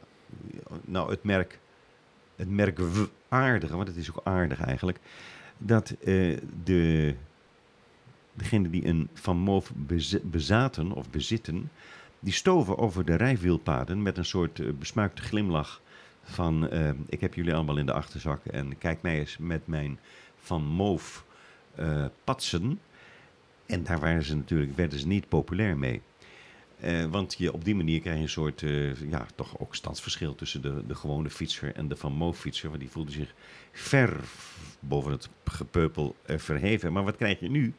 [0.86, 1.60] nou het merk,
[2.36, 5.00] het merkwaardige, want het is ook aardig eigenlijk,
[5.58, 7.16] dat eh, de
[8.34, 11.72] degene die een Van Moof bez- bezaten of bezitten,
[12.20, 15.82] die stoven over de rijwielpaden met een soort eh, besmuikte glimlach
[16.24, 20.00] van eh, ik heb jullie allemaal in de achterzak en kijk mij eens met mijn
[20.38, 21.26] Van Moof
[21.76, 22.80] eh, patsen.
[23.66, 26.02] En daar waren ze natuurlijk, werden ze niet populair mee.
[26.80, 30.36] Eh, want je, op die manier krijg je een soort, eh, ja, toch ook standsverschil
[30.36, 32.70] tussen de, de gewone fietser en de Van Moof fietser.
[32.70, 33.34] Want die voelde zich
[33.72, 34.20] ver
[34.80, 36.94] boven het gepeupel verheven.
[36.94, 37.74] Maar wat krijg je nu?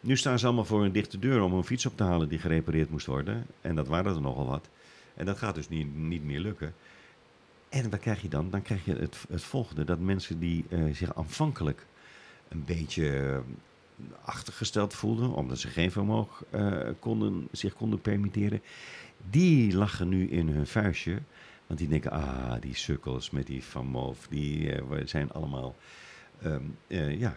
[0.00, 2.38] Nu staan ze allemaal voor een dichte deur om een fiets op te halen die
[2.38, 3.46] gerepareerd moest worden.
[3.60, 4.68] En dat waren er nogal wat.
[5.14, 6.74] En dat gaat dus niet, niet meer lukken.
[7.68, 8.50] En wat krijg je dan?
[8.50, 11.86] Dan krijg je het, het volgende: dat mensen die eh, zich aanvankelijk
[12.48, 13.38] een beetje eh,
[14.22, 18.62] achtergesteld voelden, omdat ze geen vermogen eh, konden, zich konden permitteren,
[19.30, 21.18] die lachen nu in hun vuistje.
[21.66, 24.72] Want die denken, ah, die sukkels met die Van Moof, die
[25.04, 25.76] zijn allemaal
[26.42, 27.36] ehm, eh, ja,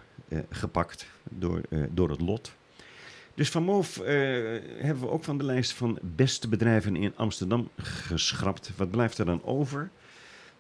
[0.50, 1.62] gepakt door,
[1.92, 2.56] door het lot.
[3.34, 8.72] Dus Van Moof hebben we ook van de lijst van beste bedrijven in Amsterdam geschrapt.
[8.76, 9.90] Wat blijft er dan over?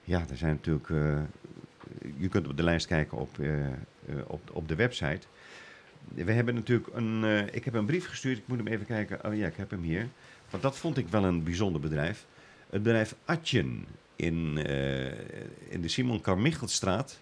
[0.03, 0.89] Ja, er zijn natuurlijk.
[0.89, 1.19] eh,
[2.17, 3.73] je kunt op de lijst kijken op, eh, eh,
[4.27, 5.27] op, op de website.
[6.13, 7.23] We hebben natuurlijk een.
[7.53, 8.37] ik heb een brief gestuurd.
[8.37, 9.25] Ik moet hem even kijken.
[9.25, 10.07] Oh ja, ik heb hem hier.
[10.49, 12.25] Want dat vond ik wel een bijzonder bedrijf.
[12.69, 13.85] Het bedrijf Atjen
[14.15, 14.57] in,
[15.69, 17.19] in de Simon Carmichelstraat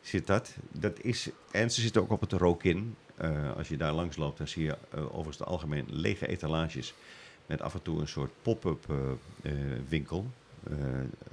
[0.00, 0.56] zit dat.
[0.72, 2.96] dat is, en ze zitten ook op het Rookin.
[3.14, 6.94] Eh als je daar langs loopt, dan zie je eh, overigens het algemeen lege etalages.
[7.46, 8.86] Met af en toe een soort pop-up
[9.42, 9.52] eh,
[9.88, 10.30] winkel.
[10.70, 10.76] Eh,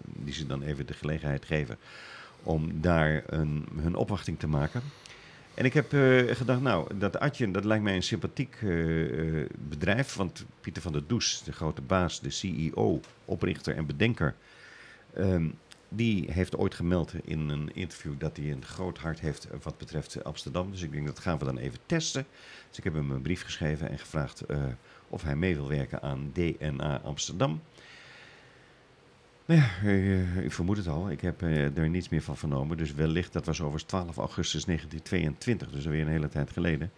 [0.06, 1.78] die ze dan even de gelegenheid geven
[2.44, 4.82] om daar een, hun opwachting te maken.
[5.54, 8.70] En ik heb eh, gedacht, nou, dat Atje, dat lijkt mij een sympathiek eh,
[9.70, 10.16] bedrijf.
[10.16, 14.36] Want Pieter van der Does, de grote baas, de CEO, oprichter en bedenker...
[15.14, 15.50] ehm,
[15.94, 20.24] die heeft ooit gemeld in een interview dat hij een groot hart heeft wat betreft
[20.24, 20.72] Amsterdam.
[20.72, 22.26] Dus ik denk dat gaan we dan even testen.
[22.68, 24.44] Dus ik heb hem een brief geschreven en gevraagd
[25.10, 27.62] of hij mee wil werken aan DNA Amsterdam.
[29.52, 31.10] Nou ja, eh, ik vermoed het al.
[31.10, 32.78] Ik heb eh, er niets meer van vernomen.
[32.78, 36.92] Dus wellicht, dat was overigens 12 augustus 1922, dus alweer een hele tijd geleden.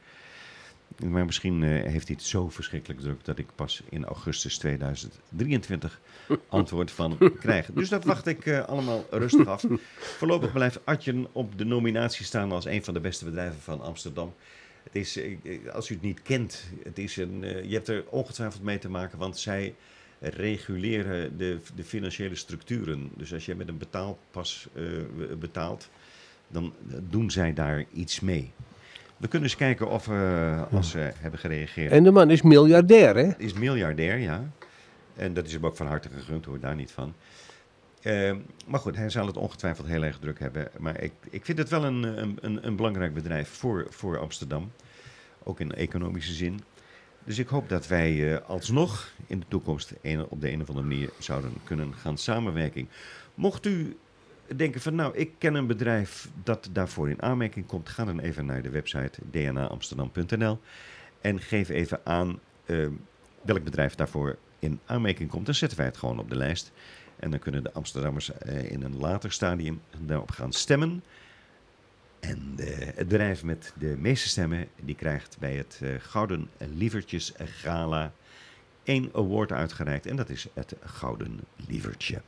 [1.05, 6.01] Maar misschien eh, heeft hij het zo verschrikkelijk druk dat ik pas in augustus 2023
[6.49, 7.69] antwoord van krijg.
[7.73, 9.65] Dus dat wacht ik eh, allemaal rustig af.
[9.97, 14.33] Voorlopig blijft Atjen op de nominatie staan als een van de beste bedrijven van Amsterdam.
[14.83, 17.87] Het is, eh, eh, als u het niet kent, het is een, eh, je hebt
[17.87, 19.75] er ongetwijfeld mee te maken, want zij
[20.29, 23.09] reguleren de, de financiële structuren.
[23.17, 24.83] Dus als je met een betaalpas eh,
[25.39, 25.89] betaalt,
[26.47, 26.73] dan
[27.09, 28.51] doen zij daar iets mee.
[29.17, 33.15] We kunnen eens kijken of we, als ze hebben gereageerd, En de man is miljardair,
[33.15, 33.37] hè?
[33.37, 34.51] is miljardair, ja.
[35.15, 37.13] En dat is hem ook van harte gegund, hoor, daar niet van.
[38.01, 40.67] Ehm, maar goed, hij zal het ongetwijfeld heel erg druk hebben.
[40.79, 44.71] Maar ik, ik vind het wel een, een, een, een belangrijk bedrijf voor, voor Amsterdam.
[45.43, 46.59] Ook in economische zin.
[47.25, 49.93] Dus ik hoop dat wij eh, alsnog in de toekomst
[50.29, 52.89] op de een of andere manier zouden kunnen gaan samenwerken.
[53.33, 53.97] Mocht u
[54.55, 58.45] denken van nou, ik ken een bedrijf dat daarvoor in aanmerking komt, ga dan even
[58.45, 60.59] naar de website dnaamsterdam.nl
[61.21, 62.87] en geef even aan eh,
[63.41, 65.45] welk bedrijf daarvoor in aanmerking komt.
[65.45, 66.71] Dan zetten wij het gewoon op de lijst.
[67.19, 71.03] En dan kunnen de Amsterdammers eh, in een later stadium daarop gaan stemmen.
[72.23, 77.33] En eh, het bedrijf met de meeste stemmen, die krijgt bij het eh, Gouden Lievertjes
[77.37, 78.13] Gala
[78.83, 80.05] één award uitgereikt.
[80.05, 82.21] En dat is het Gouden Lievertje.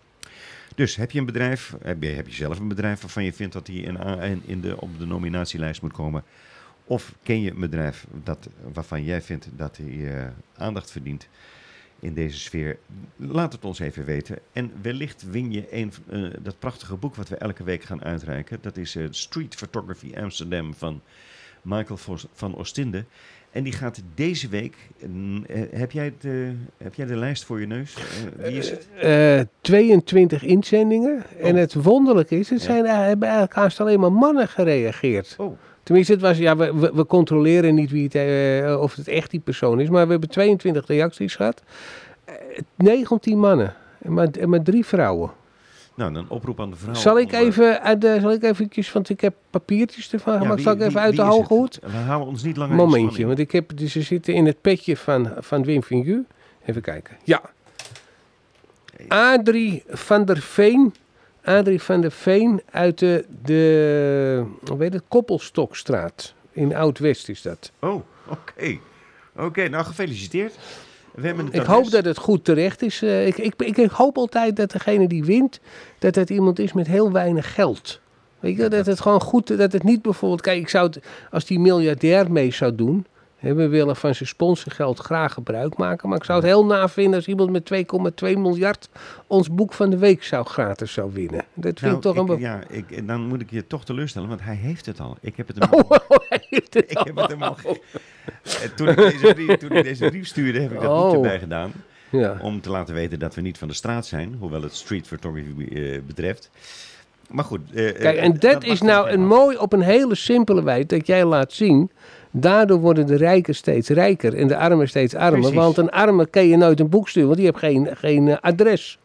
[0.75, 3.83] Dus heb je een bedrijf, heb je, zelf een bedrijf waarvan je vindt dat die
[3.83, 6.23] in, in de, op de nominatielijst moet komen?
[6.83, 10.27] Of ken je een bedrijf dat, waarvan jij vindt dat hij eh,
[10.57, 11.27] aandacht verdient
[12.05, 12.77] in deze sfeer?
[13.15, 14.37] Laat het ons even weten.
[14.53, 18.57] En wellicht win je een, eh, dat prachtige boek wat we elke week gaan uitreiken.
[18.61, 21.01] Dat is eh, Street Photography Amsterdam van
[21.61, 21.99] Michael
[22.33, 23.05] van Ostinde.
[23.51, 24.75] En die gaat deze week.
[25.47, 26.31] eh, heb, jij eh,
[26.77, 27.97] heb jij de lijst voor je neus?
[28.37, 28.87] Wie is het?
[29.01, 31.23] Eh, 22 inzendingen.
[31.39, 31.59] En Oh.
[31.59, 32.65] het wonderlijke is, het Ja.
[32.65, 35.35] zijn, hebben eigenlijk haast alleen maar mannen gereageerd.
[35.37, 39.07] Oh, Tenminste, het was, ja, we, we, we controleren niet wie het, eh, of het
[39.07, 39.89] echt die persoon is.
[39.89, 41.61] Maar we hebben 22 reacties gehad.
[42.25, 42.33] Eh,
[42.75, 43.73] 19 mannen.
[44.01, 45.31] En maar, maar drie vrouwen.
[45.95, 46.93] nou, een oproep aan de vrouw.
[46.93, 50.39] zal ik eh, even, uit de, zal ik eventjes, want ik heb papiertjes ervan ja,
[50.39, 50.55] gemaakt.
[50.55, 51.79] wie- zal ik wie- even uit de hoge hoed?
[51.81, 53.27] We houden ons niet langer in Momentje, spanning.
[53.27, 56.25] want ik heb, dus ze zitten in het petje van, van Wim Vingu.
[56.65, 57.17] Even kijken.
[57.23, 57.41] Ja.
[59.07, 60.93] Adrie van der Veen.
[61.45, 66.33] Adrie van der Veen uit de, de hoe weet het, Koppelstokstraat.
[66.51, 67.71] In Oud-West is dat.
[67.79, 68.77] Oh, oké.
[69.37, 70.53] Oké, nou gefeliciteerd.
[71.15, 73.01] We hebben Ik hoop dat het goed terecht is.
[73.01, 75.59] Eh, ik, ik, ik, ik hoop altijd dat degene die wint,
[75.99, 77.99] dat het iemand is met heel weinig geld.
[78.39, 80.99] Weet je, dat het gewoon goed, dat het niet bijvoorbeeld, kijk, ik zou het,
[81.31, 83.05] als die miljardair mee zou doen,
[83.53, 86.09] We willen van zijn sponsorgeld graag gebruik maken.
[86.09, 87.71] Maar ik zou het heel navinden als iemand met
[88.33, 88.89] 2,2 miljard
[89.27, 91.43] ons boek van de week zou gratis zou winnen.
[91.53, 92.33] Dat vind Nou, ik toch een...
[92.33, 95.17] ik- ja, ik, dan moet ik je toch teleurstellen, want hij heeft het al.
[95.21, 96.23] Ik heb het hem Oh, al.
[96.29, 97.55] hij heeft het Ik heb het hem al.
[97.65, 101.03] Eh, Toen ik, deze brief, toen ik deze brief stuurde, heb ik dat Oh.
[101.05, 101.71] boek erbij gedaan.
[102.09, 102.37] Ja.
[102.41, 105.67] Om te laten weten dat we niet van de straat zijn, hoewel het street photography
[105.73, 106.49] eh, betreft.
[107.29, 107.59] Maar goed.
[107.73, 111.07] eh, Kijk, en dat, mag is nou een mooi op een hele simpele wijze dat
[111.07, 111.91] jij laat zien.
[112.37, 115.39] Daardoor worden de rijken steeds rijker en de armen steeds armer.
[115.39, 115.55] Precies.
[115.57, 118.37] Want een arme kan je nooit een boek sturen, want die heeft geen, geen eh,
[118.41, 118.99] adres.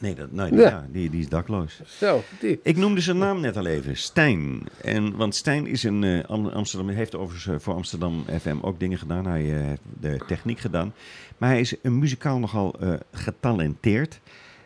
[0.00, 0.60] Nee, dat, nee Ja.
[0.60, 0.86] ja.
[0.90, 1.80] die, die is dakloos.
[1.86, 2.60] Zo, die.
[2.62, 4.62] Ik noemde zijn naam net al even, Stijn.
[4.82, 8.80] En, want Stijn is een eh, Am- Amsterdam, heeft overigens eh, voor Amsterdam FM ook
[8.80, 9.26] dingen gedaan.
[9.26, 10.94] Hij heeft de techniek gedaan.
[11.38, 12.74] Maar hij is een muzikaal nogal
[13.12, 14.20] getalenteerd.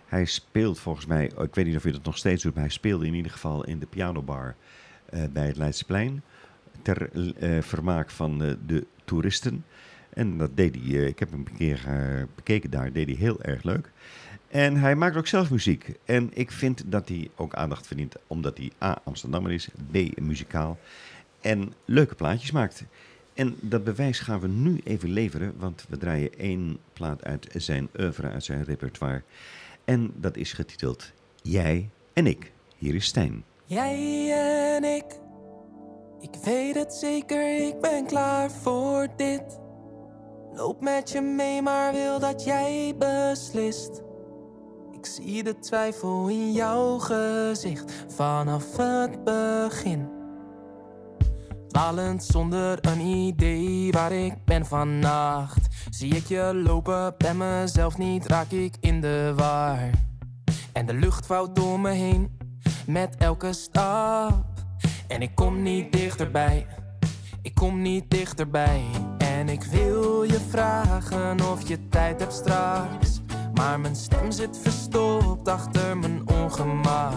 [0.06, 2.72] Hij speelt volgens mij, ik weet niet of hij dat nog steeds doet, maar hij
[2.72, 4.54] speelde in ieder geval in de pianobar
[5.32, 6.22] bij het Leidseplein.
[6.86, 9.64] Ter eh, vermaak van eh, de toeristen.
[10.10, 11.80] En dat deed hij, eh, ik heb hem een keer
[12.34, 13.90] bekeken daar, deed hij heel erg leuk.
[14.48, 15.92] En hij maakt ook zelf muziek.
[16.04, 19.00] En ik vind dat hij ook aandacht verdient, omdat hij A.
[19.04, 20.20] Amsterdammer is, B.
[20.20, 20.78] muzikaal
[21.40, 22.84] en leuke plaatjes maakt.
[23.34, 27.88] En dat bewijs gaan we nu even leveren, want we draaien één plaat uit zijn
[27.98, 29.22] oeuvre, uit zijn repertoire.
[29.84, 31.12] En dat is getiteld
[31.42, 32.52] Jij en ik.
[32.76, 33.44] Hier is Stijn.
[33.64, 34.32] Jij
[34.76, 35.04] en ik,
[36.20, 39.60] ik weet het zeker, ik ben klaar voor dit.
[40.52, 44.02] Loop met je mee, maar wil dat jij beslist.
[44.92, 50.08] Ik zie de twijfel in jouw gezicht vanaf het begin.
[51.68, 55.66] Dwalend zonder een idee waar ik ben vannacht.
[55.90, 59.90] Zie ik je lopen, ben mezelf niet, raak ik in de war.
[60.72, 62.38] En de lucht vouwt door me heen
[62.86, 64.55] met elke stap.
[65.08, 66.66] En ik kom niet dichterbij,
[67.42, 68.82] ik kom niet dichterbij.
[69.18, 73.20] En ik wil je vragen of je tijd hebt straks.
[73.54, 77.14] Maar mijn stem zit verstopt achter mijn ongemak.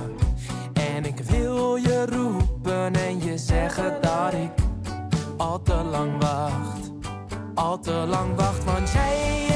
[0.74, 4.52] En ik wil je roepen en je zeggen dat ik
[5.38, 6.92] al te lang wacht.
[7.54, 9.49] Al te lang wacht, want jij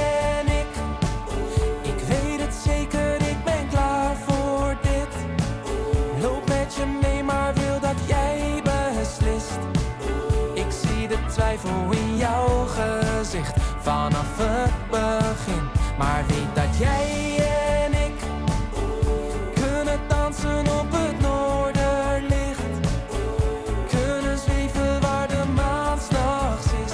[11.95, 15.63] in jouw gezicht vanaf het begin.
[15.97, 17.37] Maar weet dat jij
[17.83, 18.13] en ik
[19.53, 22.87] kunnen dansen op het noorderlicht.
[23.87, 26.93] Kunnen zweven waar de maan s'nachts is.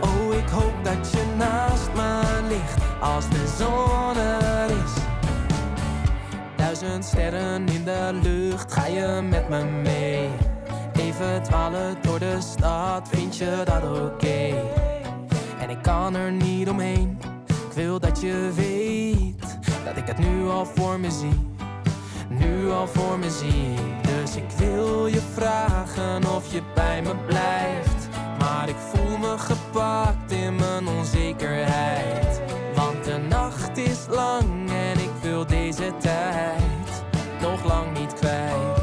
[0.00, 4.92] Oh, ik hoop dat je naast me ligt als de zon er is.
[6.56, 10.28] Duizend sterren in de lucht, ga je met me mee?
[10.92, 14.54] Even dwalen door de stad, vind je dat oké?
[15.58, 20.48] En ik kan er niet omheen, ik wil dat je weet dat ik het nu
[20.48, 21.46] al voor me zie.
[22.28, 28.08] Nu al voor me zie, dus ik wil je vragen of je bij me blijft.
[28.38, 32.40] Maar ik voel me gepakt in mijn onzekerheid.
[32.74, 37.04] Want de nacht is lang en ik wil deze tijd
[37.40, 38.77] nog lang niet kwijt.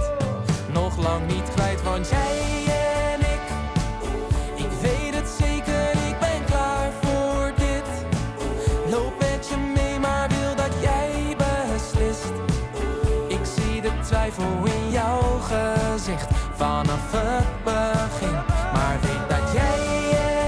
[16.56, 18.34] Vanaf het begin.
[18.74, 19.80] Maar weet dat jij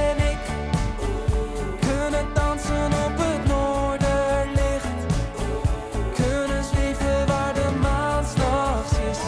[0.09, 0.43] en ik
[1.79, 4.97] kunnen dansen op het noorderlicht.
[6.15, 9.19] Kunnen zweven waar de maan s'nachts is.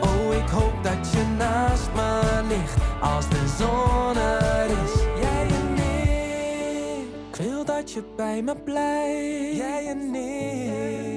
[0.00, 4.94] Oh, ik hoop dat je naast me ligt als de zon er is.
[5.20, 9.56] Jij en ik, ik wil dat je bij me blijft.
[9.56, 11.15] Jij en ik,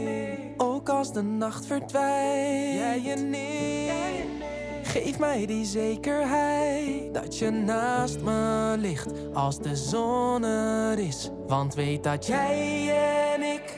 [0.89, 2.73] als de nacht verdwijnt.
[2.73, 4.25] Jij en ik,
[4.83, 11.29] geef mij die zekerheid dat je naast me ligt als de zon er is.
[11.47, 12.89] Want weet dat jij
[13.33, 13.77] en ik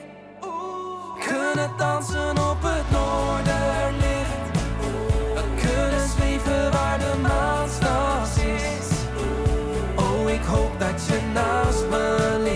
[1.28, 4.60] kunnen dansen op het noorderlicht.
[5.34, 8.90] We kunnen zweven waar de maan s'nachts is.
[9.96, 12.51] Oh, ik hoop dat je naast me ligt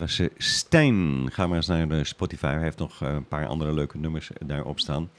[0.00, 1.28] was eh, Stijn.
[1.32, 2.46] Ga maar eens naar de Spotify.
[2.46, 5.10] Hij heeft nog eh, een paar andere leuke nummers daarop staan.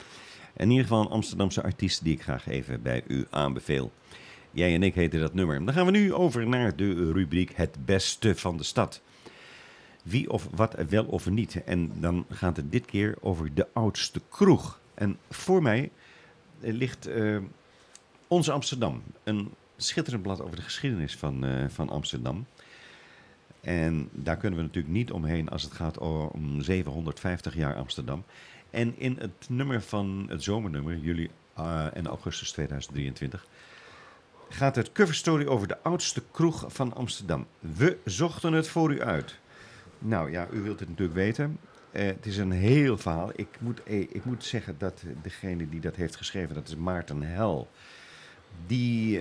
[0.56, 3.92] In ieder geval een Amsterdamse artiest die ik graag even bij u aanbeveel.
[4.50, 5.64] Jij en ik heten dat nummer.
[5.64, 9.02] Dan gaan we nu over naar de rubriek Het Beste van de Stad.
[10.02, 11.64] Wie of wat wel of niet.
[11.64, 14.80] En dan gaat het dit keer over de oudste kroeg.
[14.94, 15.90] En voor mij
[16.60, 17.38] eh, ligt eh,
[18.28, 19.02] Onze Amsterdam.
[19.24, 22.46] Een schitterend blad over de geschiedenis van, eh, van Amsterdam.
[23.62, 28.24] En daar kunnen we natuurlijk niet omheen als het gaat om 750 jaar Amsterdam.
[28.70, 33.46] En in het nummer van het zomernummer, juli eh, en augustus 2023,
[34.48, 37.46] gaat het coverstory over de oudste kroeg van Amsterdam.
[37.58, 39.38] We zochten het voor u uit.
[39.98, 41.58] Nou ja, u wilt het natuurlijk weten.
[41.90, 43.30] Eh, het is een heel verhaal.
[43.34, 47.22] Ik moet, eh, ik moet zeggen dat degene die dat heeft geschreven, dat is Maarten
[47.22, 47.68] Hel.
[48.66, 49.20] Die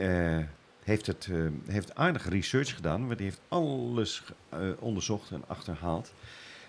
[0.83, 6.13] heeft, het, eh, heeft aardig research gedaan, want die heeft alles eh, onderzocht en achterhaald.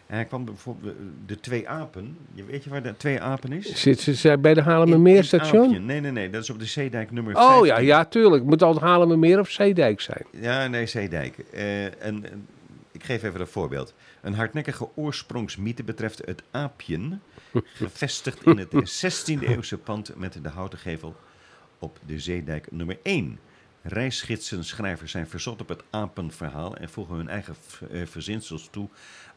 [0.07, 0.97] En hij kwam bijvoorbeeld
[1.27, 2.17] de twee apen.
[2.35, 3.81] Je weet je waar de twee apen is?
[3.81, 5.79] Zit ze bij de Aapje.
[5.79, 6.31] Nee, nee, nee.
[6.31, 7.67] Dat is op de Zeedijk nummer Oh 15.
[7.67, 8.45] ja, ja, tuurlijk.
[8.45, 10.25] Moet altijd Haarlemmermeer of Zeedijk zijn.
[10.31, 11.39] Ja, nee, Zeedijk.
[11.39, 12.47] Eh, en, en
[12.93, 13.95] ik geef even een voorbeeld.
[14.21, 17.23] Een hardnekkige oorsprongsmythe betreft het aapjen,
[17.83, 21.17] gevestigd in het 16e eeuwse pand met de houten gevel
[21.79, 23.39] op de Zeedijk nummer 1.
[23.83, 27.55] Reisgidsen, schrijvers zijn verzot op het apenverhaal en voegen hun eigen
[27.91, 28.89] eh, verzinsels toe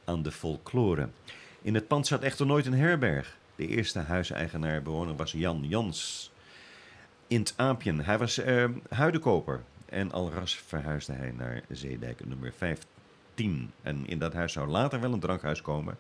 [0.04, 1.10] aan de folklore.
[1.62, 3.38] In het pand zat echter nooit een herberg.
[3.56, 6.32] De eerste huiseigenaar bewoner was Jan Jans
[7.28, 8.00] in het Aapjen.
[8.00, 13.72] Hij was eh, huidenkoper en al ras verhuisde hij naar Zeedijk nummer 15.
[13.82, 15.98] En in dat huis zou later wel een drankhuis komen.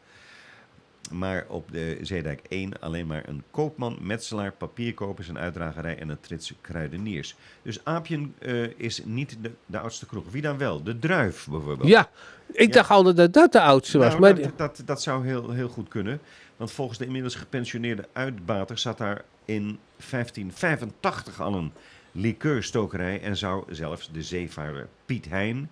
[1.09, 6.19] Maar op de Zeedijk 1 alleen maar een koopman, metselaar, papierkopers, een uitdragerij en een
[6.19, 7.35] trits kruideniers.
[7.61, 10.31] Dus Aapjen eh, is niet de, de oudste kroeg.
[10.31, 10.83] Wie dan wel?
[10.83, 11.89] De Druif bijvoorbeeld.
[11.89, 12.09] Ja,
[12.51, 14.07] ik dacht altijd dat dat de oudste was.
[14.07, 16.19] Nou, maar dat, dat, dat zou heel, heel goed kunnen.
[16.57, 19.79] Want volgens de inmiddels gepensioneerde uitbater zat daar in
[20.09, 21.71] 1585 al een
[22.11, 25.69] likeurstokerij en zou zelfs de zeevaarder Piet Hein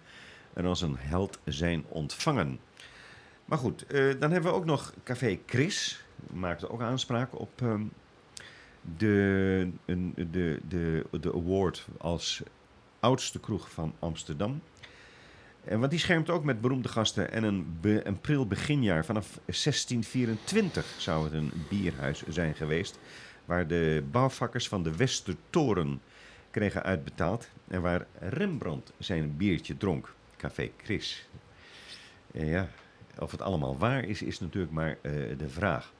[0.53, 2.59] er als een held zijn ontvangen.
[3.45, 6.05] Maar goed, eh, dan hebben we ook nog Café Chris.
[6.33, 7.83] Maakte ook aanspraak op ehm,
[8.97, 9.71] de,
[10.15, 12.43] de, de, de award als
[12.99, 14.61] oudste kroeg van Amsterdam.
[15.63, 17.31] En want die schermt ook met beroemde gasten.
[17.31, 22.99] En een, be, een pril beginjaar vanaf 1624 zou het een bierhuis zijn geweest.
[23.45, 26.01] Waar de bouwvakkers van de Westertoren
[26.51, 27.49] kregen uitbetaald.
[27.67, 30.13] En waar Rembrandt zijn biertje dronk.
[30.37, 31.27] Café Chris.
[32.31, 32.69] Ja,
[33.19, 35.91] of het allemaal waar is, is natuurlijk maar eh, de vraag.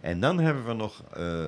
[0.00, 1.44] En dan hebben we nog eh,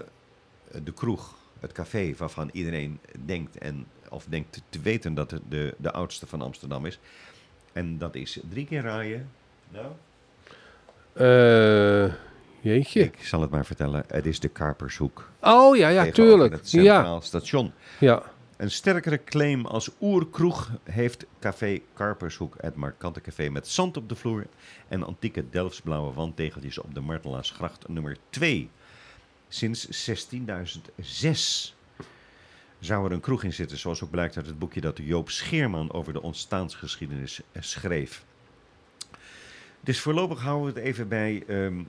[0.85, 5.75] de kroeg, het café, waarvan iedereen denkt, en, of denkt te weten dat het de,
[5.79, 6.99] de oudste van Amsterdam is.
[7.73, 9.31] En dat is drie keer raaien.
[9.69, 9.87] Nou,
[11.13, 12.13] Eh,
[12.61, 13.01] jeetje.
[13.03, 14.05] ik zal het maar vertellen.
[14.09, 15.31] Het is de Karpershoek.
[15.41, 16.53] Oh ja, ja, tuurlijk.
[16.53, 17.73] Het Ja, Centraal Station.
[18.01, 18.23] ja.
[18.57, 22.57] Een sterkere claim als oerkroeg heeft Café Karpershoek.
[22.61, 24.47] Het markante café met zand op de vloer
[24.89, 28.71] en antieke Delftsblauwe wandtegeltjes op de Martelaarsgracht nummer 2.
[29.49, 31.75] Sinds 16.006
[32.79, 35.93] zou er een kroeg in zitten, zoals ook blijkt uit het boekje dat Joop Scheerman
[35.93, 38.25] over de ontstaansgeschiedenis schreef.
[39.81, 41.83] Dus voorlopig houden we het even bij ehm,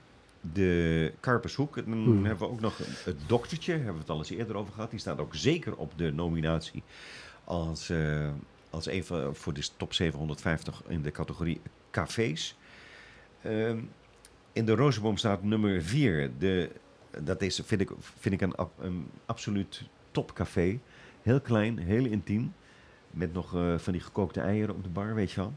[0.54, 1.76] de Karpershoek.
[1.76, 2.26] Dan Hmm.
[2.26, 4.90] hebben we ook nog het doktertje, hebben we het al eens eerder over gehad.
[4.90, 6.84] Die staat ook zeker op de nominatie
[7.44, 8.30] als, eh,
[8.70, 12.58] als een van, voor de top 750 in de categorie cafés.
[13.42, 13.80] Ehm,
[14.54, 16.32] in de Rozenboom staat nummer 4.
[16.40, 16.70] De,
[17.24, 17.90] dat is, vind ik,
[18.20, 18.56] vind ik een
[19.26, 19.82] absoluut
[20.12, 20.80] topcafé.
[21.22, 22.54] Heel klein, heel intiem.
[23.12, 25.54] Met nog eh, van die gekookte eieren op de bar, weet je wel.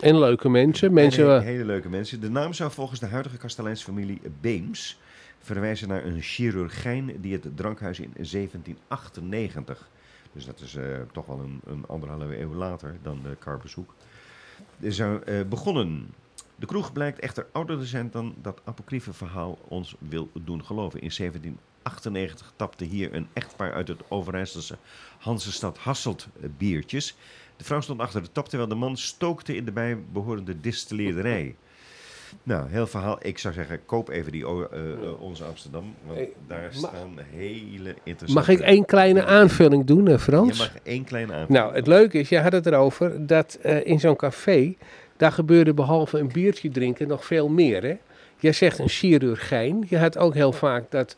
[0.00, 0.92] En leuke mensen.
[0.92, 2.20] Mensen En he- hele leuke mensen.
[2.20, 4.98] De naam zou volgens de huidige kasteleinsfamilie Beems
[5.42, 9.88] verwijzen naar een chirurgijn die het drankhuis in 1798,
[10.32, 13.94] dus dat is eh, toch wel een, een anderhalve eeuw later dan de Karpershoek,
[14.80, 16.06] is er, eh, begonnen.
[16.56, 21.00] De kroeg blijkt echter ouder te zijn dan dat apocryfe verhaal ons wil doen geloven.
[21.00, 24.76] In 1798 tapte hier een echtpaar uit het Overijsselse
[25.18, 27.16] Hansestad Hasselt eh, biertjes.
[27.58, 31.54] De vrouw stond achter de tap terwijl de man stookte in de bijbehorende distilleerderij.
[32.42, 33.18] Nou, heel verhaal.
[33.22, 35.94] Ik zou zeggen, koop even die eh, eh, Onze Amsterdam.
[36.06, 38.32] Want Hey, daar mag- staan hele interessante...
[38.32, 40.58] Mag ik één kleine aanvulling doen, eh, Je Frans?
[40.58, 41.46] mag één kleine aan.
[41.48, 44.74] Nou, het leuke is, je had het erover dat eh, in zo'n café,
[45.16, 47.82] daar gebeurde behalve een biertje drinken nog veel meer.
[47.82, 47.96] Hè?
[48.38, 49.84] Jij zegt een chirurgijn.
[49.88, 51.16] Je had ook heel vaak dat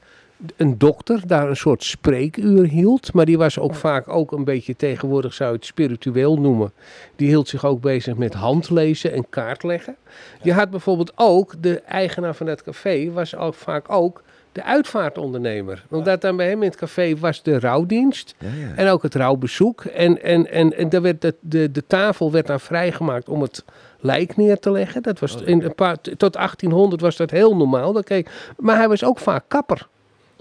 [0.57, 3.13] een dokter daar een soort spreekuur hield.
[3.13, 6.73] Maar die was ook vaak ook een beetje tegenwoordig zou je het spiritueel noemen.
[7.17, 9.97] Die hield zich ook bezig met handlezen en kaartleggen.
[10.43, 14.23] Je had bijvoorbeeld ook, de eigenaar van dat café was ook vaak ook
[14.53, 15.85] de uitvaartondernemer.
[15.91, 18.35] Omdat dan bij hem in het café was de rouwdienst.
[18.39, 18.75] Ja, ja.
[18.77, 19.85] En ook het rouwbezoek.
[19.85, 23.65] En, en, en, en daar werd de, de, de tafel werd dan vrijgemaakt om het
[24.01, 25.03] lijk neer te leggen.
[25.03, 27.93] Dat was in een paar, tot 1800 was dat heel normaal.
[27.93, 29.89] Dat keek, maar hij was ook vaak kapper.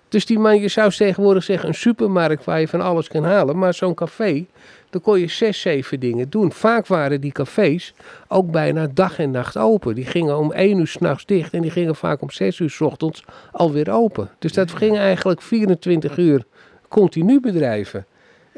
[0.10, 3.58] Dus die man, je zou tegenwoordig zeggen een supermarkt waar je van alles kan halen.
[3.58, 4.46] Maar zo'n café,
[4.90, 6.52] daar kon je zes, zeven dingen doen.
[6.52, 7.94] Vaak waren die cafés
[8.28, 9.96] ook bijna dag en nacht open.
[9.96, 12.82] Die gingen om één uur s'nachts dicht en die gingen vaak om zes uur s
[12.82, 14.30] ochtends alweer open.
[14.40, 16.46] Dus dat ging eigenlijk 24 uur
[16.88, 18.06] continu bedrijven.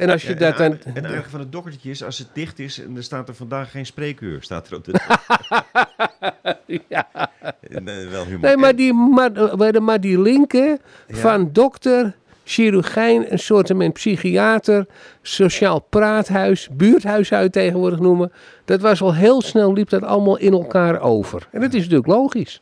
[0.01, 0.71] En als je Ja, dat en dan...
[0.71, 3.35] aardig- en aardig van het doktertje is, als het dicht is en er staat er
[3.35, 4.93] vandaag geen spreekuur, staat er op de...
[6.87, 7.07] Ja.
[7.69, 8.39] En, eh, wel humor.
[8.41, 10.79] Nee, maar die, maar, maar, maar die linken
[11.09, 14.85] van dokter, chirurgijn, een soort psychiater,
[15.21, 18.31] sociaal praathuis, buurthuis het tegenwoordig noemen.
[18.65, 21.47] Dat was al heel snel, liep dat allemaal in elkaar over.
[21.51, 22.61] En dat is natuurlijk logisch.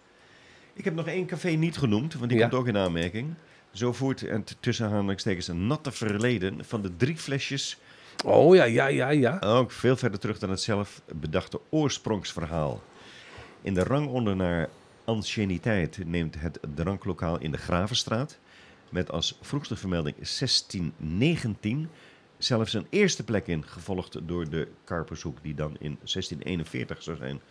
[0.74, 2.48] Ik heb nog één café niet genoemd, want die Ja.
[2.48, 3.34] komt ook in aanmerking.
[3.80, 7.78] Zo voert het tussen aanhalingstekens een natte verleden van de drie flesjes
[8.26, 9.40] Oh ja, ja, ja, ja.
[9.40, 12.82] ook veel verder terug dan het zelf bedachte oorsprongsverhaal.
[13.62, 14.70] In de rangorde naar
[15.06, 18.40] anciëniteit neemt het dranklokaal in de Gravenstraat
[18.90, 21.90] met als vroegste vermelding 1619
[22.38, 27.42] zelfs een eerste plek in, gevolgd door de Karpershoek die dan in 1641 zou zijn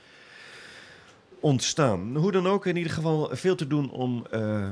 [1.41, 2.17] ontstaan.
[2.17, 4.69] Hoe dan ook, in ieder geval veel te doen om eh,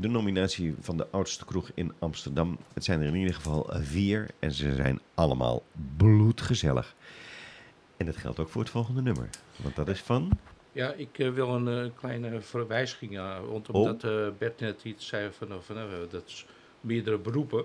[0.00, 2.58] de nominatie van de oudste kroeg in Amsterdam.
[2.74, 5.62] Het zijn er in ieder geval vier en ze zijn allemaal
[5.96, 6.94] bloedgezellig.
[7.96, 9.28] En dat geldt ook voor het volgende nummer.
[9.56, 10.38] Want dat is van...
[10.72, 14.00] Ja, ik eh, wil een eh, kleine verwijziging, ja, want omdat
[14.38, 15.76] Bert net iets zei van, eh, van
[16.10, 16.46] dat is
[16.80, 17.64] meerdere beroepen.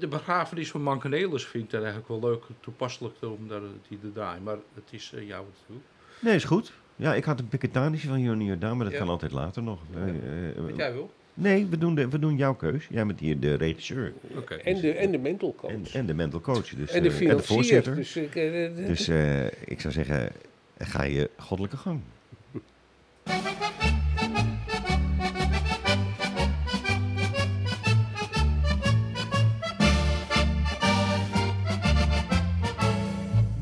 [0.00, 4.12] De begrafenis van Mankenelis vind ik dat eigenlijk wel leuk, toepasselijk om daar die te
[4.12, 5.82] draaien, maar het is jou te doen.
[6.20, 6.72] Nee, is goed.
[6.96, 8.98] Ja, ik had een piketanische van Joni Jordaan, maar dat Ja.
[9.00, 9.80] kan altijd later nog.
[9.94, 10.62] Ja.
[10.62, 11.10] Wat jij wil?
[11.38, 12.86] Nee, we doen, de, we doen jouw keus.
[12.90, 14.54] Jij bent hier de regisseur Oké.
[14.54, 15.70] En de, en de mental coach.
[15.70, 16.68] en, en de mental coach.
[16.68, 17.94] Dus, En de eh, voorzitter.
[17.94, 20.32] Dus, ik, eh, Dus eh, ik zou zeggen,
[20.78, 22.00] ga je goddelijke gang.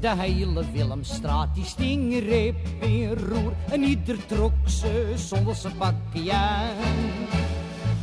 [0.01, 6.33] De hele Willemstraat die sting reep in roer en ieder trok ze zonder zijn bakje.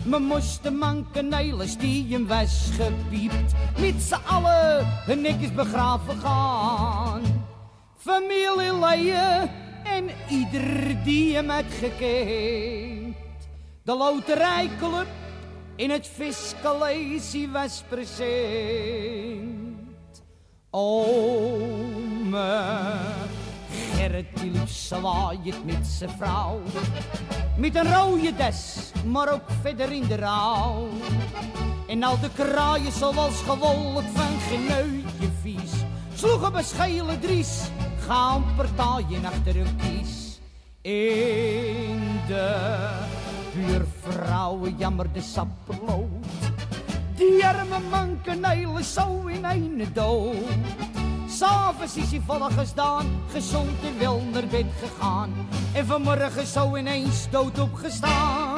[0.04, 7.22] We moesten mankenelis die hem was gepiept, met z'n allen hun netjes begraven gaan.
[7.98, 9.50] Familieleden
[9.84, 13.16] en ieder die hem had gekend.
[13.84, 15.08] De loterijclub
[15.76, 19.64] in het Fiscalesie was present.
[22.34, 23.43] Gerrit
[24.12, 26.62] die liep zwaaiend met zijn vrouw.
[27.58, 30.88] Met een rode des, maar ook verder in de rouw.
[31.88, 35.72] En al de kraaien zoals gewolk van geneutje vies.
[36.14, 37.62] Sloegen beschelen dries,
[38.00, 40.40] gaan partijen achter hun kies.
[40.82, 42.90] In de
[43.54, 46.26] buurvrouwen jammerde sapperlood.
[47.16, 51.03] Die arme mankenijl is zo in een dood.
[51.44, 55.34] S'avonds is hij volgens gedaan, gezond en wel naar bed gegaan.
[55.74, 58.58] En vanmorgen zo ineens dood opgestaan.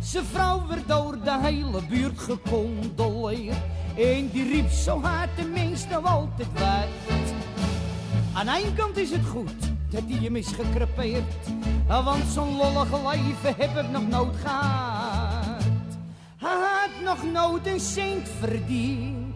[0.00, 3.56] Zijn vrouw werd door de hele buurt gecondoleerd.
[3.96, 5.30] En die riep zo hard
[5.90, 7.34] nou altijd wat.
[8.32, 11.32] Aan één kant is het goed dat hij hem is gekrepeerd.
[11.86, 15.62] Want zo'n lollige leven heb ik nog nooit gehad.
[16.36, 19.29] Hij had nog nooit een cent verdiend.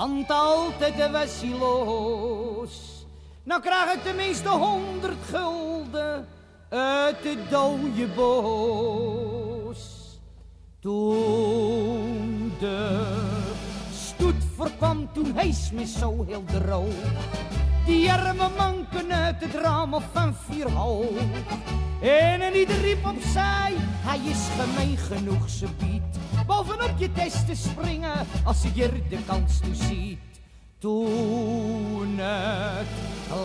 [0.00, 3.06] Want altijd was hij los.
[3.42, 6.26] Nou krijg ik tenminste honderd gulden
[6.68, 9.78] uit de dode bos.
[10.80, 13.06] Toen de
[13.92, 16.94] stoet voorkwam, toen hees me zo heel droog.
[17.86, 21.20] Die arme manken uit het raam van vier hoog.
[22.00, 26.29] En een ieder riep opzij, hij is gemeen genoeg, ze biedt.
[26.50, 30.18] Bovenop je test te springen, als je er de kans toe ziet.
[30.78, 32.86] Toen het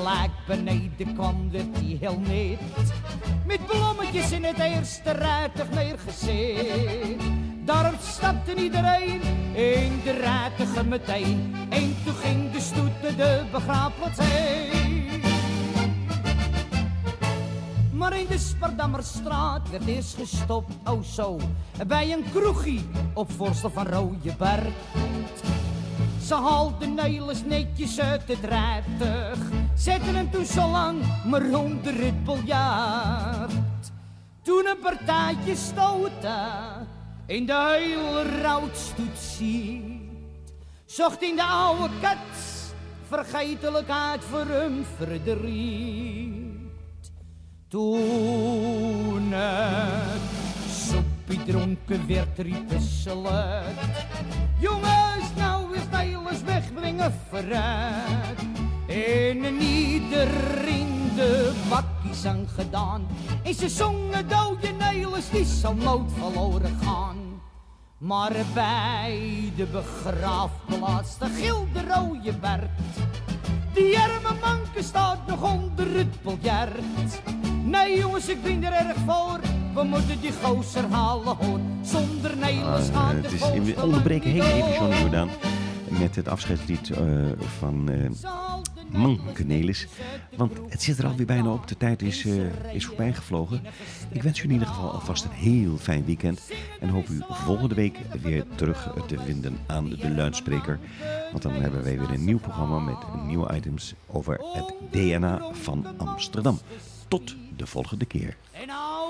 [0.04, 2.60] lijk beneden kwam, werd hij heel net.
[3.46, 7.22] Met blommetjes in het eerste rijtuig neergezet.
[7.66, 9.22] Daarop stapte iedereen
[9.54, 11.56] in de rijtuigen meteen.
[11.70, 15.25] En toen ging de stoet naar de begraafplaats heen.
[17.96, 21.40] Maar in de Spardammerstraat werd eerst gestopt, oh zo,
[21.88, 24.74] bij een kroegie op voorstel van Rooieberg.
[26.22, 29.40] Ze haalden Nelis netjes uit het rijtuig,
[29.76, 33.52] zetten hem toen zo lang maar onder het biljart.
[34.42, 36.88] Toen een partijtje stoten
[37.26, 40.02] in de hele routstoet ziet,
[40.86, 42.18] zocht in de oude kat
[43.08, 46.25] vergetelijkheid voor hem verdriet.
[47.68, 50.22] Toen het
[50.70, 53.76] soepie dronken werd, ze luid.
[54.60, 58.40] Jongens, nou is Nederlands wegbrengen vooruit.
[58.88, 60.28] En ieder
[60.68, 63.08] in de bakkies aan gedaan.
[63.44, 67.18] En ze zongen dode Nederlands, die zal nooit verloren gaan.
[67.98, 72.70] Maar bij de begraafplaats, de gilde rode Bert.
[73.76, 77.22] Die arme manke staat nog onder het biljart.
[77.64, 79.40] Nee jongens, ik ben er erg voor.
[79.74, 81.60] We moeten die gozer halen hoor.
[81.82, 85.00] Zonder Nederlands Ah, gaat het is, we onderbreken heel even Johnny.
[85.00, 85.30] Jordaan
[85.88, 87.00] met het afscheidslied eh,
[87.60, 88.10] van eh
[88.96, 89.88] Mankenelis.
[90.36, 91.68] Want het zit er alweer bijna op.
[91.68, 93.62] De tijd is, eh, is voorbij gevlogen.
[94.12, 96.42] Ik wens u in ieder geval alvast een heel fijn weekend.
[96.80, 100.80] En hoop u volgende week weer terug te vinden aan de luidspreker.
[101.32, 105.86] Want dan hebben wij weer een nieuw programma met nieuwe items over het DNA van
[105.98, 106.60] Amsterdam.
[107.08, 108.38] Tot de volgende keer.
[108.62, 109.06] Een oude.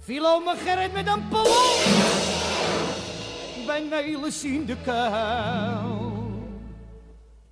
[0.00, 1.22] Viel Gerrit met een
[4.42, 6.03] in de kuil.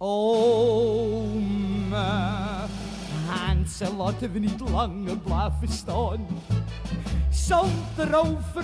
[0.05, 1.94] Ome,
[3.28, 6.26] Hansel laten we niet langer blijven staan.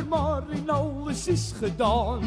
[0.08, 2.20] Maar in alles is gedaan.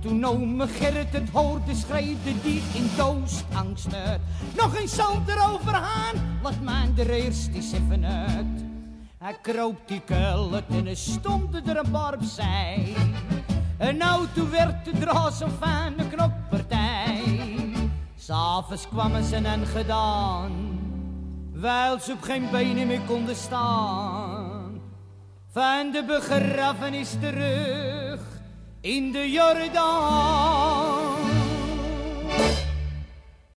[0.00, 4.20] Toen ome Gerrit het hoorde, schreeuwde die in doosangst uit.
[4.56, 8.64] Nog een zand erover aan, laat mij er eerst eens even uit.
[9.18, 12.94] Hij kroop die kuil uit en er stonden er een paar opzij.
[13.78, 17.25] En nou toen werd de draad zo'n fijne knokpartij.
[18.26, 20.52] S'avonds kwamen ze en gedaan,
[21.52, 24.80] wijl ze op geen benen meer konden staan.
[25.52, 28.20] Van de begrafenis terug
[28.80, 31.05] in de Jordaan.